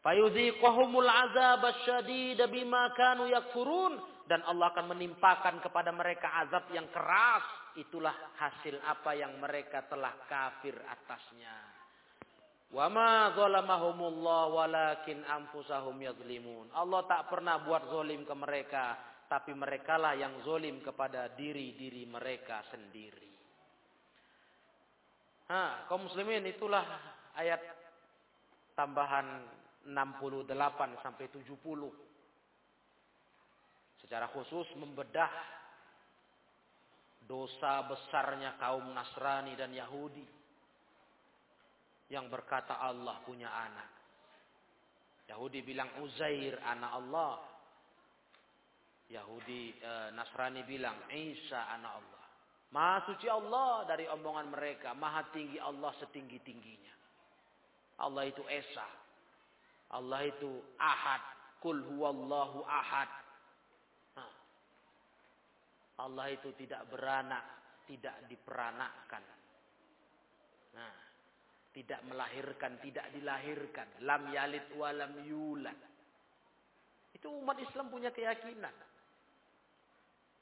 [0.00, 7.44] Fayudhiqahumul azab asyadid bima kanu yakfurun dan Allah akan menimpakan kepada mereka azab yang keras.
[7.76, 11.54] Itulah hasil apa yang mereka telah kafir atasnya.
[12.70, 16.72] Wa ma zalamahumullah walakin anfusahum yadhlimun.
[16.72, 18.96] Allah tak pernah buat zolim ke mereka,
[19.28, 23.30] tapi merekalah yang zolim kepada diri-diri mereka sendiri.
[25.50, 26.86] Ha, kaum muslimin itulah
[27.34, 27.58] ayat
[28.78, 31.48] tambahan 68 sampai 70.
[34.04, 35.30] Secara khusus membedah
[37.24, 40.26] dosa besarnya kaum Nasrani dan Yahudi
[42.10, 43.88] yang berkata Allah punya anak.
[45.30, 47.34] Yahudi bilang Uzair anak Allah.
[49.10, 52.24] Yahudi e, Nasrani bilang Isa anak Allah.
[52.70, 56.94] Maha suci Allah dari omongan mereka, maha tinggi Allah setinggi-tingginya.
[58.06, 58.86] Allah itu Esa.
[59.90, 61.22] Allah itu Ahad.
[61.60, 63.10] Kul huwallahu ahad.
[66.00, 67.44] Allah itu tidak beranak,
[67.84, 69.20] tidak diperanakkan.
[70.72, 70.94] Nah,
[71.76, 73.84] tidak melahirkan, tidak dilahirkan.
[74.08, 75.76] Lam yalid wa lam yulad.
[77.12, 78.72] Itu umat Islam punya keyakinan.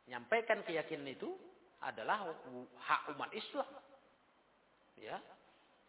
[0.06, 1.34] Nyampaikan keyakinan itu
[1.82, 2.30] adalah
[2.78, 3.66] hak umat Islam.
[5.02, 5.18] Ya,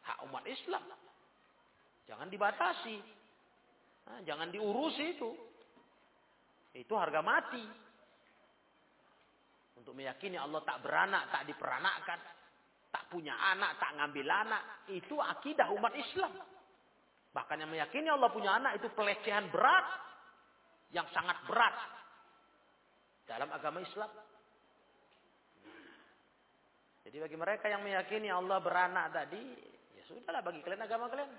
[0.02, 0.82] hak umat Islam.
[2.10, 3.19] Jangan dibatasi.
[4.10, 5.32] Nah, jangan diurusi itu.
[6.74, 7.62] Itu harga mati.
[9.78, 12.20] Untuk meyakini Allah tak beranak, tak diperanakkan.
[12.90, 14.64] Tak punya anak, tak ngambil anak.
[14.90, 16.34] Itu akidah umat Islam.
[17.30, 19.86] Bahkan yang meyakini Allah punya anak itu pelecehan berat.
[20.90, 21.76] Yang sangat berat.
[23.30, 24.10] Dalam agama Islam.
[27.06, 29.42] Jadi bagi mereka yang meyakini Allah beranak tadi.
[29.98, 31.30] Ya sudahlah bagi kalian agama kalian.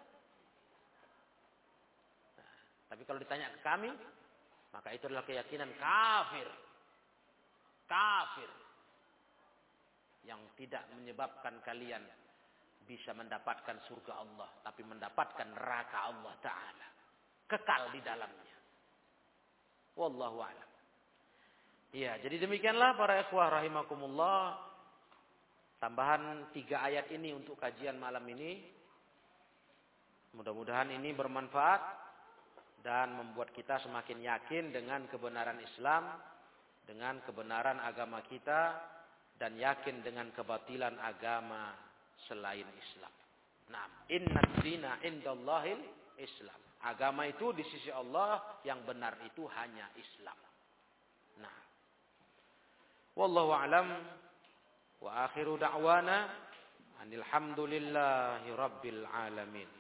[2.90, 3.90] Tapi kalau ditanya ke kami.
[4.70, 6.48] Maka itu adalah keyakinan kafir.
[7.86, 8.50] Kafir
[10.26, 12.02] yang tidak menyebabkan kalian
[12.86, 16.88] bisa mendapatkan surga Allah, tapi mendapatkan neraka Allah Ta'ala.
[17.50, 18.56] Kekal di dalamnya.
[19.98, 20.70] Wallahu a'lam.
[21.90, 24.54] Ya, jadi demikianlah para ikhwah rahimakumullah.
[25.82, 28.62] Tambahan tiga ayat ini untuk kajian malam ini.
[30.38, 31.99] Mudah-mudahan ini bermanfaat
[32.80, 36.16] dan membuat kita semakin yakin dengan kebenaran Islam,
[36.88, 38.76] dengan kebenaran agama kita,
[39.40, 41.72] dan yakin dengan kebatilan agama
[42.28, 43.14] selain Islam.
[43.72, 45.80] Nah, inna dina indallahil
[46.20, 46.60] Islam.
[46.80, 50.36] Agama itu di sisi Allah yang benar itu hanya Islam.
[51.40, 51.56] Nah.
[53.16, 53.88] Wallahu alam
[55.00, 56.28] wa akhiru da'wana
[57.04, 59.79] anil hamdulillahi rabbil alamin.